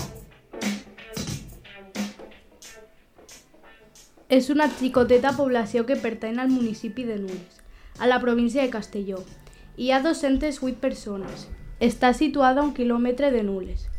És 4.26 4.50
una 4.50 4.66
xicoteta 4.66 5.36
població 5.38 5.86
que 5.86 6.00
pertany 6.02 6.42
al 6.42 6.50
municipi 6.50 7.06
de 7.06 7.20
Nules, 7.22 7.62
a 8.00 8.10
la 8.10 8.18
província 8.18 8.66
de 8.66 8.74
Castelló. 8.74 9.22
Hi 9.76 9.92
ha 9.92 10.02
208 10.02 10.82
persones. 10.82 11.46
Està 11.78 12.10
situada 12.10 12.58
a 12.58 12.66
un 12.66 12.74
quilòmetre 12.74 13.30
de 13.30 13.46
Nules. 13.46 13.91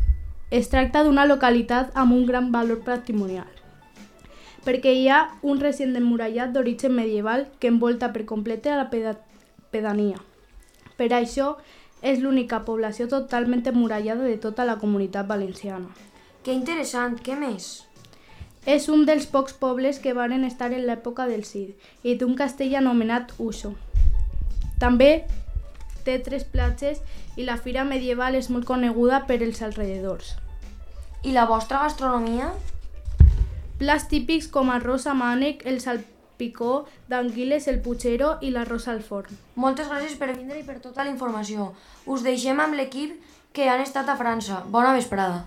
Es 0.53 0.67
tracta 0.69 1.01
d'una 1.01 1.23
localitat 1.25 1.95
amb 1.97 2.13
un 2.13 2.27
gran 2.27 2.51
valor 2.53 2.83
patrimonial, 2.85 3.47
perquè 4.61 4.91
hi 4.93 5.07
ha 5.09 5.23
un 5.41 5.57
recient 5.57 5.95
emmurallat 5.97 6.51
d'origen 6.53 6.93
medieval 6.93 7.47
que 7.57 7.71
envolta 7.71 8.11
per 8.13 8.27
complet 8.29 8.67
a 8.69 8.75
la 8.77 8.91
peda 8.91 9.15
pedania. 9.73 10.19
Per 10.93 11.07
això, 11.17 11.55
és 12.03 12.21
l'única 12.21 12.59
població 12.67 13.07
totalment 13.09 13.65
emmurallada 13.71 14.29
de 14.29 14.37
tota 14.37 14.67
la 14.69 14.77
comunitat 14.77 15.25
valenciana. 15.25 15.89
Que 16.45 16.53
interessant, 16.53 17.17
què 17.17 17.33
més? 17.33 17.87
És 18.69 18.85
un 18.93 19.07
dels 19.09 19.25
pocs 19.25 19.57
pobles 19.57 19.97
que 19.97 20.13
varen 20.13 20.45
estar 20.45 20.69
en 20.69 20.85
l'època 20.85 21.25
del 21.25 21.47
Cid 21.49 21.73
i 22.03 22.13
té 22.13 22.29
un 22.29 22.37
castell 22.37 22.77
anomenat 22.77 23.33
Uso. 23.39 23.73
També 24.77 25.25
té 26.05 26.19
tres 26.21 26.45
platges 26.45 27.01
i 27.41 27.49
la 27.49 27.57
fira 27.57 27.89
medieval 27.89 28.37
és 28.37 28.53
molt 28.53 28.69
coneguda 28.69 29.23
per 29.25 29.41
els 29.41 29.65
alrededors. 29.65 30.35
I 31.23 31.31
la 31.31 31.45
vostra 31.47 31.79
gastronomia? 31.79 32.49
Plats 33.79 34.09
típics 34.11 34.49
com 34.51 34.71
arròs 34.73 35.05
a 35.07 35.13
mànec, 35.15 35.63
el 35.63 35.79
salpicó 35.79 36.83
d'anguiles, 37.07 37.69
el 37.71 37.79
puchero 37.85 38.33
i 38.43 38.51
l'arròs 38.51 38.89
al 38.91 38.99
forn. 39.07 39.39
Moltes 39.55 39.87
gràcies 39.87 40.19
per 40.19 40.33
vindre 40.35 40.59
i 40.59 40.67
per 40.67 40.81
tota 40.83 41.07
la 41.07 41.13
informació. 41.15 41.71
Us 42.05 42.27
deixem 42.27 42.59
amb 42.59 42.75
l'equip 42.75 43.15
que 43.55 43.71
han 43.71 43.87
estat 43.87 44.11
a 44.11 44.19
França. 44.19 44.65
Bona 44.67 44.91
vesprada. 44.99 45.45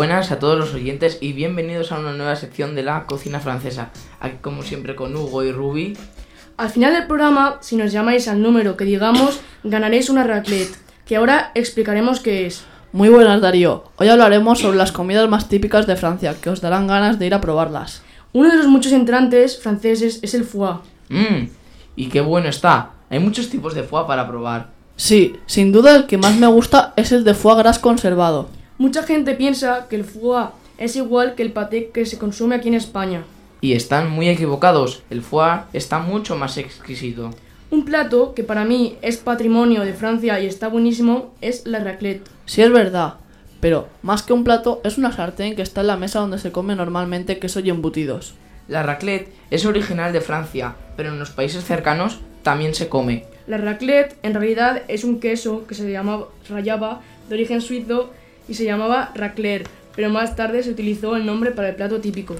Buenas 0.00 0.32
a 0.32 0.38
todos 0.38 0.58
los 0.58 0.72
oyentes 0.72 1.18
y 1.20 1.34
bienvenidos 1.34 1.92
a 1.92 1.98
una 1.98 2.14
nueva 2.14 2.34
sección 2.34 2.74
de 2.74 2.82
la 2.82 3.04
cocina 3.04 3.38
francesa. 3.38 3.90
Aquí 4.18 4.38
como 4.40 4.62
siempre 4.62 4.96
con 4.96 5.14
Hugo 5.14 5.44
y 5.44 5.52
Ruby. 5.52 5.94
Al 6.56 6.70
final 6.70 6.94
del 6.94 7.06
programa, 7.06 7.58
si 7.60 7.76
nos 7.76 7.92
llamáis 7.92 8.26
al 8.26 8.40
número 8.40 8.78
que 8.78 8.86
digamos, 8.86 9.42
ganaréis 9.62 10.08
una 10.08 10.24
raclette, 10.24 10.74
que 11.04 11.16
ahora 11.16 11.52
explicaremos 11.54 12.20
qué 12.20 12.46
es. 12.46 12.64
Muy 12.92 13.10
buenas 13.10 13.42
Darío, 13.42 13.84
hoy 13.96 14.08
hablaremos 14.08 14.60
sobre 14.60 14.78
las 14.78 14.90
comidas 14.90 15.28
más 15.28 15.50
típicas 15.50 15.86
de 15.86 15.96
Francia, 15.96 16.34
que 16.40 16.48
os 16.48 16.62
darán 16.62 16.86
ganas 16.86 17.18
de 17.18 17.26
ir 17.26 17.34
a 17.34 17.42
probarlas. 17.42 18.02
Uno 18.32 18.48
de 18.48 18.56
los 18.56 18.68
muchos 18.68 18.92
entrantes 18.92 19.60
franceses 19.60 20.20
es 20.22 20.32
el 20.32 20.44
foie. 20.44 20.76
Mmm, 21.10 21.48
y 21.96 22.08
qué 22.08 22.22
bueno 22.22 22.48
está. 22.48 22.92
Hay 23.10 23.18
muchos 23.18 23.50
tipos 23.50 23.74
de 23.74 23.82
foie 23.82 24.06
para 24.06 24.26
probar. 24.26 24.70
Sí, 24.96 25.36
sin 25.44 25.72
duda 25.72 25.94
el 25.94 26.06
que 26.06 26.16
más 26.16 26.36
me 26.36 26.46
gusta 26.46 26.94
es 26.96 27.12
el 27.12 27.22
de 27.22 27.34
foie 27.34 27.58
gras 27.58 27.78
conservado. 27.78 28.48
Mucha 28.80 29.02
gente 29.02 29.34
piensa 29.34 29.88
que 29.90 29.96
el 29.96 30.04
foie 30.04 30.46
es 30.78 30.96
igual 30.96 31.34
que 31.34 31.42
el 31.42 31.52
paté 31.52 31.90
que 31.90 32.06
se 32.06 32.16
consume 32.16 32.54
aquí 32.54 32.68
en 32.68 32.74
España. 32.74 33.24
Y 33.60 33.74
están 33.74 34.08
muy 34.08 34.30
equivocados, 34.30 35.02
el 35.10 35.20
foie 35.20 35.64
está 35.74 35.98
mucho 35.98 36.34
más 36.34 36.56
exquisito. 36.56 37.28
Un 37.70 37.84
plato 37.84 38.32
que 38.32 38.42
para 38.42 38.64
mí 38.64 38.96
es 39.02 39.18
patrimonio 39.18 39.82
de 39.82 39.92
Francia 39.92 40.40
y 40.40 40.46
está 40.46 40.68
buenísimo 40.68 41.34
es 41.42 41.66
la 41.66 41.80
raclette. 41.80 42.26
Sí 42.46 42.62
es 42.62 42.72
verdad, 42.72 43.16
pero 43.60 43.86
más 44.00 44.22
que 44.22 44.32
un 44.32 44.44
plato 44.44 44.80
es 44.82 44.96
una 44.96 45.12
sartén 45.12 45.56
que 45.56 45.60
está 45.60 45.82
en 45.82 45.88
la 45.88 45.98
mesa 45.98 46.20
donde 46.20 46.38
se 46.38 46.50
come 46.50 46.74
normalmente 46.74 47.38
queso 47.38 47.60
y 47.60 47.68
embutidos. 47.68 48.32
La 48.66 48.82
raclette 48.82 49.30
es 49.50 49.66
original 49.66 50.14
de 50.14 50.22
Francia, 50.22 50.74
pero 50.96 51.10
en 51.10 51.18
los 51.18 51.32
países 51.32 51.66
cercanos 51.66 52.20
también 52.42 52.74
se 52.74 52.88
come. 52.88 53.26
La 53.46 53.58
raclette 53.58 54.16
en 54.22 54.32
realidad 54.32 54.84
es 54.88 55.04
un 55.04 55.20
queso 55.20 55.66
que 55.66 55.74
se 55.74 55.92
llamaba 55.92 56.28
rayaba 56.48 57.02
de 57.28 57.34
origen 57.34 57.60
suizo 57.60 58.10
y 58.50 58.54
se 58.54 58.64
llamaba 58.64 59.12
racler, 59.14 59.64
pero 59.94 60.10
más 60.10 60.36
tarde 60.36 60.62
se 60.62 60.70
utilizó 60.70 61.16
el 61.16 61.24
nombre 61.24 61.52
para 61.52 61.70
el 61.70 61.76
plato 61.76 62.00
típico. 62.00 62.34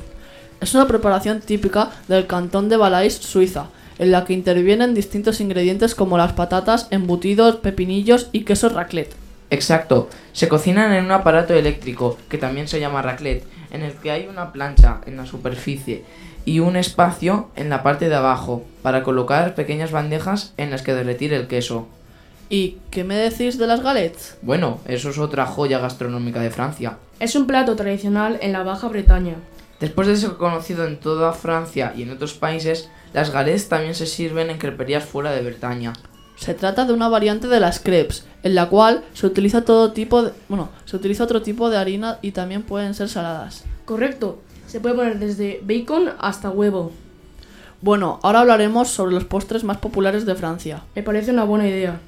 Es 0.61 0.75
una 0.75 0.87
preparación 0.87 1.41
típica 1.41 1.91
del 2.09 2.27
cantón 2.27 2.69
de 2.69 2.77
Valais, 2.77 3.15
Suiza, 3.15 3.69
en 3.99 4.11
la 4.11 4.25
que 4.25 4.35
intervienen 4.35 4.93
distintos 4.93 5.41
ingredientes 5.41 5.95
como 5.95 6.19
las 6.19 6.33
patatas, 6.33 6.89
embutidos, 6.91 7.57
pepinillos 7.57 8.29
y 8.33 8.45
queso 8.45 8.69
raclette. 8.69 9.15
Exacto, 9.51 10.09
se 10.33 10.49
cocinan 10.49 10.93
en 10.93 11.05
un 11.05 11.13
aparato 11.13 11.55
eléctrico, 11.55 12.19
que 12.29 12.39
también 12.39 12.69
se 12.69 12.81
llama 12.81 13.03
raclette, 13.03 13.45
en 13.71 13.83
el 13.83 13.93
que 13.95 14.11
hay 14.11 14.27
una 14.27 14.53
plancha 14.53 15.01
en 15.07 15.17
la 15.17 15.27
superficie 15.27 16.05
y 16.45 16.61
un 16.61 16.77
espacio 16.77 17.51
en 17.57 17.69
la 17.69 17.83
parte 17.83 18.09
de 18.09 18.17
abajo 18.17 18.65
para 18.83 19.03
colocar 19.03 19.55
pequeñas 19.55 19.93
bandejas 19.93 20.55
en 20.57 20.71
las 20.71 20.83
que 20.83 20.95
derretir 20.95 21.33
el 21.33 21.47
queso. 21.47 21.89
¿Y 22.53 22.79
qué 22.91 23.05
me 23.05 23.15
decís 23.15 23.59
de 23.59 23.69
las 23.69 23.81
galets? 23.81 24.37
Bueno, 24.43 24.81
eso 24.85 25.11
es 25.11 25.19
otra 25.19 25.47
joya 25.47 25.79
gastronómica 25.79 26.41
de 26.41 26.51
Francia. 26.51 26.99
Es 27.21 27.37
un 27.37 27.47
plato 27.47 27.77
tradicional 27.77 28.39
en 28.43 28.53
la 28.53 28.65
Baja 28.65 28.89
Bretaña. 28.89 29.37
Después 29.79 30.09
de 30.09 30.17
ser 30.17 30.33
conocido 30.33 30.85
en 30.85 30.99
toda 30.99 31.33
Francia 31.33 31.95
y 31.97 32.03
en 32.03 32.11
otros 32.11 32.35
países, 32.35 32.91
las 33.13 33.31
galets 33.31 33.69
también 33.69 33.95
se 33.95 34.07
sirven 34.07 34.51
en 34.51 34.59
creperías 34.59 35.05
fuera 35.05 35.31
de 35.31 35.43
Bretaña. 35.43 35.93
Se 36.35 36.55
trata 36.55 36.87
de 36.87 36.93
una 36.93 37.09
variante 37.09 37.47
de 37.47 37.61
las 37.61 37.79
crepes, 37.79 38.27
en 38.43 38.57
la 38.57 38.69
cual 38.69 39.05
se 39.15 39.29
utiliza 39.29 39.65
todo 39.65 39.93
tipo 39.93 40.25
de, 40.25 40.33
bueno, 40.49 40.71
se 40.87 40.97
utiliza 40.97 41.23
otro 41.23 41.43
tipo 41.43 41.71
de 41.71 41.77
harina 41.77 42.19
y 42.21 42.33
también 42.33 42.65
pueden 42.65 42.95
ser 42.95 43.09
saladas. 43.09 43.63
Correcto. 43.85 44.41
Se 44.67 44.81
puede 44.81 44.97
poner 44.97 45.21
desde 45.21 45.61
bacon 45.63 46.11
hasta 46.19 46.51
huevo. 46.51 46.91
Bueno, 47.81 48.19
ahora 48.25 48.41
hablaremos 48.41 48.89
sobre 48.89 49.15
los 49.15 49.25
postres 49.25 49.63
más 49.63 49.77
populares 49.77 50.27
de 50.27 50.35
Francia. 50.35 50.83
Me 50.97 51.05
parece 51.05 51.31
una 51.31 51.45
buena 51.45 51.69
idea. 51.69 52.01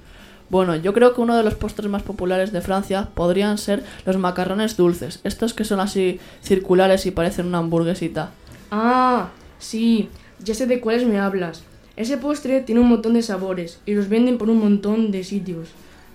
Bueno, 0.53 0.77
yo 0.77 0.93
creo 0.93 1.15
que 1.15 1.23
uno 1.23 1.35
de 1.35 1.45
los 1.45 1.55
postres 1.55 1.89
más 1.89 2.03
populares 2.03 2.53
de 2.53 2.61
Francia 2.61 3.09
podrían 3.15 3.57
ser 3.57 3.83
los 4.05 4.19
macarrones 4.19 4.77
dulces, 4.77 5.19
estos 5.25 5.55
que 5.55 5.65
son 5.65 5.81
así 5.81 6.21
circulares 6.43 7.07
y 7.07 7.11
parecen 7.11 7.47
una 7.47 7.57
hamburguesita. 7.57 8.33
Ah, 8.71 9.31
sí, 9.59 10.11
ya 10.45 10.55
sé 10.55 10.67
de 10.67 10.79
cuáles 10.79 11.07
me 11.07 11.19
hablas. 11.19 11.63
Ese 11.97 12.19
postre 12.19 12.61
tiene 12.61 12.83
un 12.83 12.91
montón 12.91 13.15
de 13.15 13.23
sabores 13.23 13.81
y 13.87 13.95
los 13.95 14.11
venden 14.11 14.37
por 14.37 14.51
un 14.51 14.59
montón 14.59 15.11
de 15.11 15.25
sitios. 15.25 15.71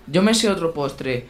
Yo 0.06 0.22
me 0.22 0.34
sé 0.34 0.48
otro 0.48 0.72
postre, 0.72 1.26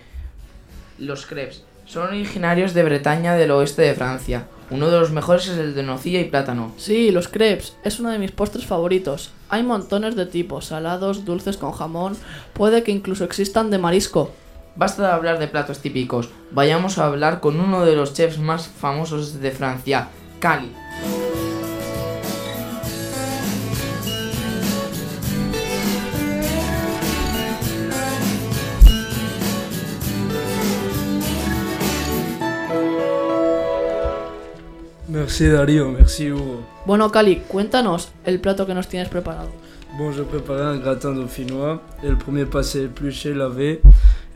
los 0.98 1.24
crepes. 1.24 1.64
Son 1.86 2.08
originarios 2.08 2.74
de 2.74 2.82
Bretaña 2.82 3.36
del 3.36 3.52
oeste 3.52 3.80
de 3.80 3.94
Francia. 3.94 4.48
Uno 4.70 4.90
de 4.90 5.00
los 5.00 5.10
mejores 5.10 5.48
es 5.48 5.56
el 5.56 5.74
de 5.74 5.82
nocilla 5.82 6.20
y 6.20 6.24
plátano. 6.24 6.72
Sí, 6.76 7.10
los 7.10 7.28
crepes. 7.28 7.76
Es 7.84 8.00
uno 8.00 8.10
de 8.10 8.18
mis 8.18 8.32
postres 8.32 8.66
favoritos. 8.66 9.30
Hay 9.48 9.62
montones 9.62 10.14
de 10.14 10.26
tipos, 10.26 10.66
salados, 10.66 11.24
dulces 11.24 11.56
con 11.56 11.72
jamón, 11.72 12.16
puede 12.52 12.82
que 12.82 12.92
incluso 12.92 13.24
existan 13.24 13.70
de 13.70 13.78
marisco. 13.78 14.30
Basta 14.76 15.02
de 15.02 15.12
hablar 15.12 15.38
de 15.38 15.48
platos 15.48 15.78
típicos. 15.78 16.28
Vayamos 16.50 16.98
a 16.98 17.06
hablar 17.06 17.40
con 17.40 17.58
uno 17.58 17.84
de 17.84 17.96
los 17.96 18.12
chefs 18.12 18.38
más 18.38 18.68
famosos 18.68 19.40
de 19.40 19.50
Francia, 19.50 20.08
Cali. 20.38 20.72
Merci 35.28 35.46
Darío, 35.50 35.90
merci 35.90 36.28
Hugo. 36.28 36.62
Bueno, 36.86 37.10
Cali, 37.10 37.42
cuéntanos 37.46 38.08
el 38.24 38.40
plato 38.40 38.64
que 38.66 38.72
nos 38.72 38.88
tienes 38.88 39.10
preparado. 39.10 39.50
Bon, 39.98 40.10
je 40.10 40.22
préparais 40.22 40.62
un 40.62 40.78
gratin 40.78 41.12
dauphinois 41.12 41.82
et 42.02 42.08
le 42.08 42.16
premier 42.16 42.46
pas 42.46 42.62
c'est 42.62 42.84
éplucher, 42.84 43.34
laver 43.34 43.82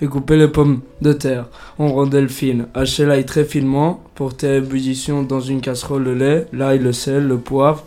et 0.03 0.07
couper 0.07 0.36
les 0.36 0.49
pommes 0.49 0.82
de 1.01 1.14
terre 1.14 1.47
en 1.78 1.88
rondelles 1.88 2.28
fines. 2.28 2.66
Hacher 2.74 3.07
l'ail 3.07 3.24
très 3.24 3.47
finement, 3.47 4.05
porter 4.14 4.49
à 4.49 4.57
ébullition 4.57 5.22
dans 5.22 5.40
une 5.40 5.62
casserole 5.62 6.03
le 6.03 6.14
lait, 6.14 6.47
l'ail, 6.53 6.78
le 6.78 6.93
sel, 6.93 7.26
le 7.26 7.38
poivre 7.38 7.84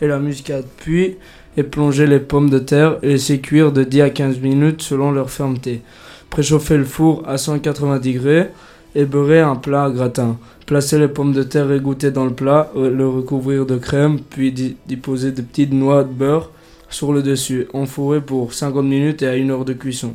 et 0.00 0.06
la 0.06 0.18
muscade. 0.18 0.64
Puis 0.78 1.18
éplonger 1.58 2.06
les 2.06 2.20
pommes 2.20 2.48
de 2.48 2.58
terre 2.58 2.96
et 3.02 3.08
laisser 3.08 3.38
cuire 3.38 3.70
de 3.70 3.84
10 3.84 4.00
à 4.00 4.08
15 4.08 4.38
minutes 4.40 4.80
selon 4.80 5.12
leur 5.12 5.28
fermeté. 5.28 5.82
Préchauffer 6.30 6.78
le 6.78 6.86
four 6.86 7.22
à 7.28 7.36
180 7.36 7.98
degrés 7.98 8.48
et 8.96 9.04
beurrer 9.04 9.40
un 9.40 9.56
plat 9.56 9.84
à 9.84 9.90
gratin. 9.90 10.38
Placer 10.64 10.98
les 10.98 11.08
pommes 11.08 11.32
de 11.34 11.42
terre 11.44 11.70
égouttées 11.70 12.10
dans 12.10 12.24
le 12.24 12.32
plat, 12.32 12.70
euh, 12.74 12.90
le 12.90 13.06
recouvrir 13.08 13.66
de 13.66 13.76
crème, 13.76 14.18
puis 14.20 14.50
d'y 14.52 14.76
d'y 14.86 14.96
poser 14.96 15.30
de 15.32 15.42
petites 15.42 15.72
noix 15.72 16.02
de 16.02 16.12
beurre 16.12 16.50
sur 16.88 17.12
le 17.12 17.22
dessus, 17.22 17.68
enfourrer 17.74 18.20
pour 18.20 18.52
50 18.54 18.84
minutes 18.84 19.22
et 19.22 19.28
à 19.28 19.36
une 19.36 19.50
heure 19.50 19.64
de 19.64 19.74
cuisson. 19.74 20.14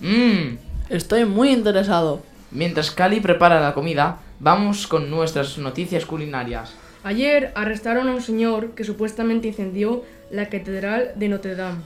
Mmm, 0.00 0.56
Estoy 0.90 1.24
muy 1.24 1.50
interesado. 1.52 2.20
mientras 2.50 2.90
Cali 2.90 3.20
prepara 3.20 3.60
la 3.60 3.74
comida, 3.74 4.18
vamos 4.40 4.86
con 4.86 5.08
nuestras 5.10 5.56
noticias 5.58 6.04
culinarias. 6.04 6.74
Ayer 7.04 7.52
arrestaron 7.54 8.08
a 8.08 8.12
un 8.12 8.22
señor 8.22 8.70
que 8.74 8.84
supuestamente 8.84 9.48
incendió 9.48 10.02
la 10.30 10.48
Catedral 10.48 11.12
de 11.16 11.28
Notre 11.28 11.54
Dame. 11.54 11.78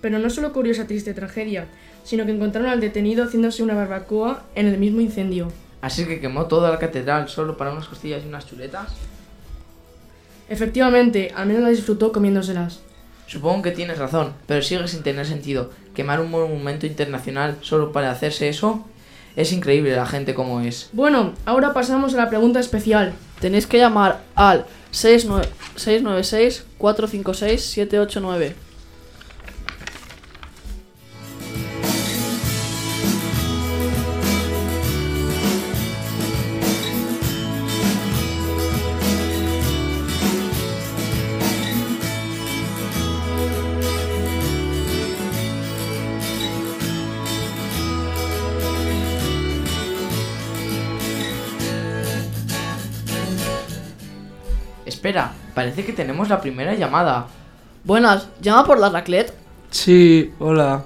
Pero 0.00 0.18
no 0.18 0.30
solo 0.30 0.48
ocurrió 0.48 0.72
esa 0.72 0.86
triste 0.86 1.14
tragedia, 1.14 1.66
sino 2.04 2.24
que 2.24 2.32
encontraron 2.32 2.70
al 2.70 2.80
detenido 2.80 3.24
haciéndose 3.24 3.62
una 3.62 3.74
barbacoa 3.74 4.44
en 4.54 4.68
el 4.68 4.78
mismo 4.78 5.00
incendio. 5.00 5.50
Así 5.80 6.06
que 6.06 6.20
quemó 6.20 6.46
toda 6.46 6.70
la 6.70 6.78
catedral 6.78 7.28
solo 7.28 7.56
para 7.56 7.72
unas 7.72 7.88
costillas 7.88 8.22
y 8.24 8.28
unas 8.28 8.46
chuletas. 8.46 8.92
Efectivamente, 10.48 11.32
al 11.34 11.46
menos 11.46 11.62
la 11.62 11.70
disfrutó 11.70 12.12
comiéndoselas. 12.12 12.80
Supongo 13.26 13.62
que 13.62 13.72
tienes 13.72 13.98
razón, 13.98 14.34
pero 14.46 14.62
sigue 14.62 14.86
sin 14.86 15.02
tener 15.02 15.26
sentido. 15.26 15.70
Quemar 15.94 16.20
un 16.20 16.30
monumento 16.30 16.86
internacional 16.86 17.56
solo 17.62 17.92
para 17.92 18.10
hacerse 18.10 18.48
eso 18.48 18.84
es 19.36 19.52
increíble 19.52 19.96
la 19.96 20.06
gente 20.06 20.34
como 20.34 20.60
es. 20.60 20.90
Bueno, 20.92 21.32
ahora 21.44 21.72
pasamos 21.72 22.14
a 22.14 22.18
la 22.18 22.28
pregunta 22.28 22.60
especial. 22.60 23.14
Tenéis 23.40 23.66
que 23.66 23.78
llamar 23.78 24.20
al 24.34 24.66
69 24.92 25.48
696-456-789. 25.76 28.52
Parece 55.54 55.84
que 55.84 55.92
tenemos 55.92 56.28
la 56.28 56.40
primera 56.40 56.74
llamada. 56.74 57.26
Buenas, 57.84 58.28
¿llama 58.40 58.64
por 58.64 58.78
la 58.78 58.90
raclette? 58.90 59.32
Sí, 59.70 60.32
hola. 60.38 60.84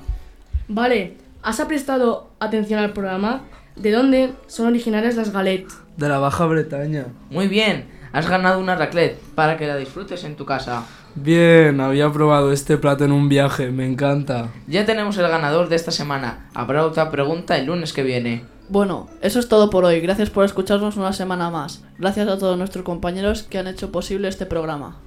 Vale, 0.69 1.17
¿has 1.43 1.61
prestado 1.63 2.31
atención 2.39 2.81
al 2.81 2.93
programa? 2.93 3.43
¿De 3.77 3.93
dónde 3.93 4.33
son 4.47 4.67
originarias 4.67 5.17
las 5.17 5.33
galettes? 5.33 5.77
De 5.97 6.09
la 6.09 6.19
Baja 6.19 6.47
Bretaña. 6.47 7.07
Muy 7.31 7.49
bien, 7.49 7.87
has 8.13 8.29
ganado 8.29 8.61
una 8.61 8.77
raclette 8.77 9.19
para 9.35 9.57
que 9.57 9.67
la 9.67 9.77
disfrutes 9.77 10.25
en 10.25 10.37
tu 10.37 10.45
casa. 10.45 10.85
Bien, 11.15 11.81
había 11.81 12.13
probado 12.13 12.53
este 12.53 12.77
plato 12.77 13.05
en 13.05 13.13
un 13.13 13.29
viaje, 13.29 13.71
me 13.71 13.87
encanta. 13.87 14.49
Ya 14.67 14.85
tenemos 14.85 15.17
el 15.19 15.29
ganador 15.29 15.69
de 15.69 15.77
esta 15.77 15.91
semana. 15.91 16.49
Habrá 16.55 16.85
otra 16.85 17.11
pregunta 17.11 17.57
el 17.57 17.67
lunes 17.67 17.93
que 17.93 18.03
viene. 18.03 18.45
Bueno, 18.69 19.09
eso 19.23 19.39
es 19.41 19.49
todo 19.49 19.71
por 19.71 19.85
hoy. 19.85 20.01
Gracias 20.01 20.29
por 20.31 20.45
escucharnos 20.45 20.97
una 20.97 21.13
semana 21.13 21.51
más. 21.51 21.83
Gracias 21.99 22.29
a 22.29 22.39
todos 22.39 22.59
nuestros 22.59 22.85
compañeros 22.85 23.43
que 23.43 23.59
han 23.59 23.67
hecho 23.67 23.91
posible 23.91 24.29
este 24.29 24.45
programa. 24.45 24.99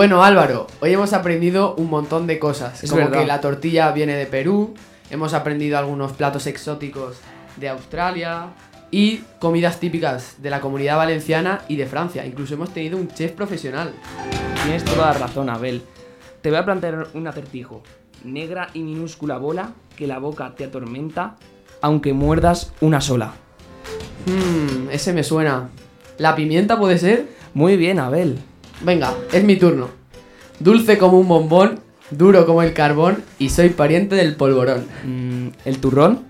Bueno, 0.00 0.24
Álvaro, 0.24 0.66
hoy 0.80 0.94
hemos 0.94 1.12
aprendido 1.12 1.74
un 1.74 1.90
montón 1.90 2.26
de 2.26 2.38
cosas. 2.38 2.82
Es 2.82 2.88
como 2.88 3.02
verdad. 3.02 3.20
que 3.20 3.26
la 3.26 3.42
tortilla 3.42 3.92
viene 3.92 4.14
de 4.14 4.24
Perú, 4.24 4.72
hemos 5.10 5.34
aprendido 5.34 5.76
algunos 5.76 6.12
platos 6.12 6.46
exóticos 6.46 7.18
de 7.56 7.68
Australia 7.68 8.46
y 8.90 9.18
comidas 9.38 9.78
típicas 9.78 10.36
de 10.40 10.48
la 10.48 10.62
comunidad 10.62 10.96
valenciana 10.96 11.60
y 11.68 11.76
de 11.76 11.84
Francia. 11.84 12.24
Incluso 12.24 12.54
hemos 12.54 12.72
tenido 12.72 12.96
un 12.96 13.08
chef 13.08 13.32
profesional. 13.32 13.92
Tienes 14.62 14.86
toda 14.86 15.12
la 15.12 15.18
razón, 15.18 15.50
Abel. 15.50 15.82
Te 16.40 16.48
voy 16.48 16.60
a 16.60 16.64
plantear 16.64 17.08
un 17.12 17.26
acertijo. 17.26 17.82
Negra 18.24 18.68
y 18.72 18.78
minúscula 18.82 19.36
bola 19.36 19.74
que 19.96 20.06
la 20.06 20.18
boca 20.18 20.54
te 20.56 20.64
atormenta, 20.64 21.36
aunque 21.82 22.14
muerdas 22.14 22.72
una 22.80 23.02
sola. 23.02 23.34
Hmm, 24.24 24.88
ese 24.92 25.12
me 25.12 25.24
suena. 25.24 25.68
¿La 26.16 26.34
pimienta 26.36 26.78
puede 26.78 26.96
ser? 26.96 27.26
Muy 27.52 27.76
bien, 27.76 27.98
Abel. 27.98 28.38
Venga, 28.82 29.14
es 29.32 29.44
mi 29.44 29.56
turno. 29.56 29.88
Dulce 30.58 30.98
como 30.98 31.18
un 31.18 31.28
bombón, 31.28 31.80
duro 32.10 32.46
como 32.46 32.62
el 32.62 32.72
carbón 32.72 33.22
y 33.38 33.50
soy 33.50 33.70
pariente 33.70 34.14
del 34.16 34.36
polvorón. 34.36 34.86
Mm, 35.04 35.48
¿El 35.64 35.78
turrón? 35.78 36.20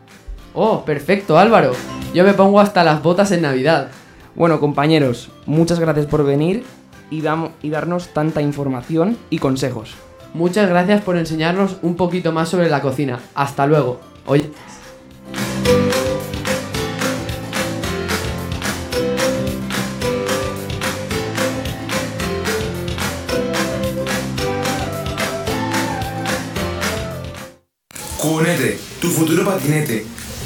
Oh, 0.54 0.84
perfecto, 0.84 1.38
Álvaro. 1.38 1.72
Yo 2.12 2.24
me 2.24 2.34
pongo 2.34 2.60
hasta 2.60 2.84
las 2.84 3.02
botas 3.02 3.30
en 3.32 3.42
Navidad. 3.42 3.90
Bueno, 4.34 4.58
compañeros, 4.58 5.30
muchas 5.46 5.78
gracias 5.78 6.06
por 6.06 6.24
venir 6.24 6.64
y, 7.10 7.22
y 7.62 7.70
darnos 7.70 8.08
tanta 8.08 8.42
información 8.42 9.16
y 9.30 9.38
consejos. 9.38 9.94
Muchas 10.34 10.68
gracias 10.68 11.02
por 11.02 11.16
enseñarnos 11.16 11.76
un 11.82 11.96
poquito 11.96 12.32
más 12.32 12.48
sobre 12.48 12.68
la 12.68 12.80
cocina. 12.80 13.20
Hasta 13.34 13.66
luego. 13.66 14.00
Oye. 14.26 14.50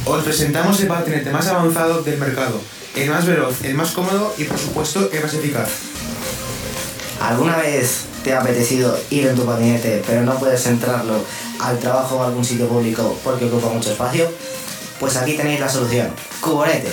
Os 0.07 0.23
presentamos 0.23 0.81
el 0.81 0.89
patinete 0.89 1.31
más 1.31 1.47
avanzado 1.49 2.03
del 2.03 2.19
mercado, 2.19 2.61
el 2.95 3.11
más 3.11 3.27
veloz, 3.27 3.65
el 3.65 3.75
más 3.75 3.91
cómodo 3.93 4.35
y 4.37 4.45
por 4.45 4.59
supuesto 4.59 5.11
el 5.13 5.23
más 5.23 5.35
eficaz. 5.35 5.69
¿Alguna 7.21 7.57
vez 7.57 8.03
te 8.23 8.35
ha 8.35 8.41
apetecido 8.41 8.99
ir 9.11 9.27
en 9.27 9.35
tu 9.35 9.47
patinete 9.47 10.03
pero 10.07 10.23
no 10.23 10.39
puedes 10.39 10.67
entrarlo 10.67 11.15
al 11.61 11.79
trabajo 11.79 12.17
o 12.17 12.23
a 12.23 12.27
algún 12.27 12.45
sitio 12.45 12.69
público 12.69 13.19
porque 13.25 13.47
ocupa 13.47 13.69
mucho 13.69 13.93
espacio? 13.93 14.31
Pues 15.01 15.17
aquí 15.17 15.35
tenéis 15.35 15.61
la 15.61 15.69
solución. 15.69 16.09
Cuborete. 16.41 16.93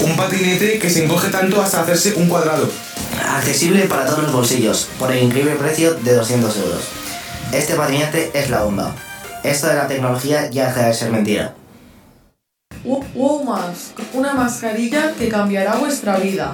Un 0.00 0.16
patinete 0.16 0.78
que 0.78 0.90
se 0.90 1.04
encoge 1.04 1.28
tanto 1.28 1.60
hasta 1.60 1.82
hacerse 1.82 2.14
un 2.14 2.28
cuadrado. 2.28 2.68
Accesible 3.36 3.82
para 3.86 4.06
todos 4.06 4.22
los 4.22 4.32
bolsillos, 4.32 4.88
por 4.98 5.10
el 5.10 5.24
increíble 5.24 5.56
precio 5.56 5.94
de 5.94 6.14
200 6.14 6.56
euros. 6.56 6.82
Este 7.52 7.74
patinete 7.74 8.30
es 8.34 8.48
la 8.50 8.62
bomba. 8.62 8.94
Esto 9.46 9.68
de 9.68 9.74
la 9.74 9.86
tecnología 9.86 10.50
ya 10.50 10.66
deja 10.66 10.88
de 10.88 10.92
ser 10.92 11.12
mentira. 11.12 11.54
Wow 12.82 13.44
Mask, 13.44 13.96
una 14.12 14.34
mascarilla 14.34 15.12
que 15.16 15.28
cambiará 15.28 15.76
vuestra 15.76 16.18
vida. 16.18 16.52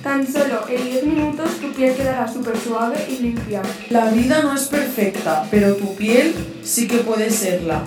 Tan 0.00 0.24
solo 0.24 0.68
en 0.68 0.84
10 0.84 1.04
minutos 1.06 1.50
tu 1.60 1.72
piel 1.72 1.96
quedará 1.96 2.32
súper 2.32 2.56
suave 2.56 3.04
y 3.08 3.18
limpia. 3.18 3.62
La 3.88 4.06
vida 4.06 4.40
no 4.40 4.54
es 4.54 4.68
perfecta, 4.68 5.44
pero 5.50 5.74
tu 5.74 5.96
piel 5.96 6.32
sí 6.62 6.86
que 6.86 6.98
puede 6.98 7.28
serla. 7.28 7.82